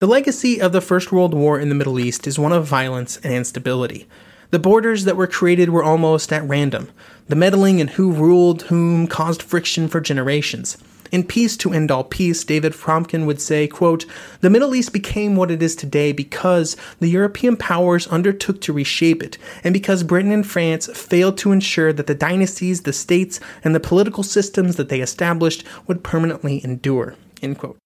The 0.00 0.06
legacy 0.06 0.60
of 0.60 0.72
the 0.72 0.80
First 0.80 1.10
World 1.10 1.34
War 1.34 1.58
in 1.58 1.68
the 1.68 1.74
Middle 1.74 1.98
East 1.98 2.26
is 2.26 2.38
one 2.38 2.52
of 2.52 2.66
violence 2.66 3.18
and 3.18 3.32
instability. 3.32 4.08
The 4.50 4.58
borders 4.58 5.04
that 5.04 5.16
were 5.16 5.26
created 5.26 5.70
were 5.70 5.82
almost 5.82 6.32
at 6.32 6.48
random. 6.48 6.90
The 7.28 7.36
meddling 7.36 7.78
in 7.78 7.88
who 7.88 8.12
ruled 8.12 8.62
whom 8.62 9.06
caused 9.06 9.42
friction 9.42 9.88
for 9.88 10.00
generations. 10.00 10.76
In 11.12 11.24
Peace 11.24 11.58
to 11.58 11.74
End 11.74 11.90
All 11.90 12.04
Peace, 12.04 12.42
David 12.42 12.72
Fromkin 12.72 13.26
would 13.26 13.38
say, 13.38 13.68
quote, 13.68 14.06
The 14.40 14.48
Middle 14.48 14.74
East 14.74 14.94
became 14.94 15.36
what 15.36 15.50
it 15.50 15.62
is 15.62 15.76
today 15.76 16.10
because 16.10 16.74
the 17.00 17.10
European 17.10 17.58
powers 17.58 18.06
undertook 18.06 18.62
to 18.62 18.72
reshape 18.72 19.22
it, 19.22 19.36
and 19.62 19.74
because 19.74 20.04
Britain 20.04 20.32
and 20.32 20.46
France 20.46 20.88
failed 20.94 21.36
to 21.38 21.52
ensure 21.52 21.92
that 21.92 22.06
the 22.06 22.14
dynasties, 22.14 22.82
the 22.82 22.94
states, 22.94 23.40
and 23.62 23.74
the 23.74 23.80
political 23.80 24.22
systems 24.22 24.76
that 24.76 24.88
they 24.88 25.02
established 25.02 25.64
would 25.86 26.02
permanently 26.02 26.64
endure. 26.64 27.14
End 27.42 27.58
quote. 27.58 27.76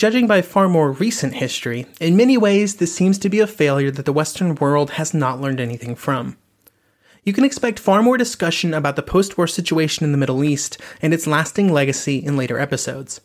Judging 0.00 0.26
by 0.26 0.42
far 0.42 0.68
more 0.68 0.90
recent 0.90 1.34
history, 1.34 1.86
in 2.00 2.16
many 2.16 2.36
ways 2.36 2.76
this 2.76 2.92
seems 2.92 3.16
to 3.18 3.28
be 3.28 3.38
a 3.38 3.46
failure 3.46 3.92
that 3.92 4.06
the 4.06 4.12
Western 4.12 4.56
world 4.56 4.90
has 4.90 5.14
not 5.14 5.40
learned 5.40 5.60
anything 5.60 5.94
from 5.94 6.36
you 7.24 7.32
can 7.32 7.44
expect 7.44 7.78
far 7.78 8.02
more 8.02 8.16
discussion 8.16 8.74
about 8.74 8.96
the 8.96 9.02
post 9.02 9.38
war 9.38 9.46
situation 9.46 10.04
in 10.04 10.12
the 10.12 10.18
Middle 10.18 10.42
East 10.42 10.78
and 11.00 11.14
its 11.14 11.26
lasting 11.26 11.72
legacy 11.72 12.18
in 12.18 12.36
later 12.36 12.58
episodes. 12.58 13.20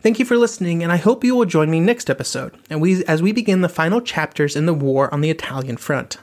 Thank 0.00 0.18
you 0.18 0.24
for 0.24 0.36
listening, 0.36 0.82
and 0.82 0.92
I 0.92 0.96
hope 0.96 1.24
you 1.24 1.34
will 1.34 1.46
join 1.46 1.70
me 1.70 1.80
next 1.80 2.08
episode 2.08 2.54
as 2.70 3.22
we 3.22 3.32
begin 3.32 3.60
the 3.60 3.68
final 3.68 4.00
chapters 4.00 4.56
in 4.56 4.66
the 4.66 4.74
war 4.74 5.12
on 5.12 5.20
the 5.20 5.30
Italian 5.30 5.76
front. 5.76 6.18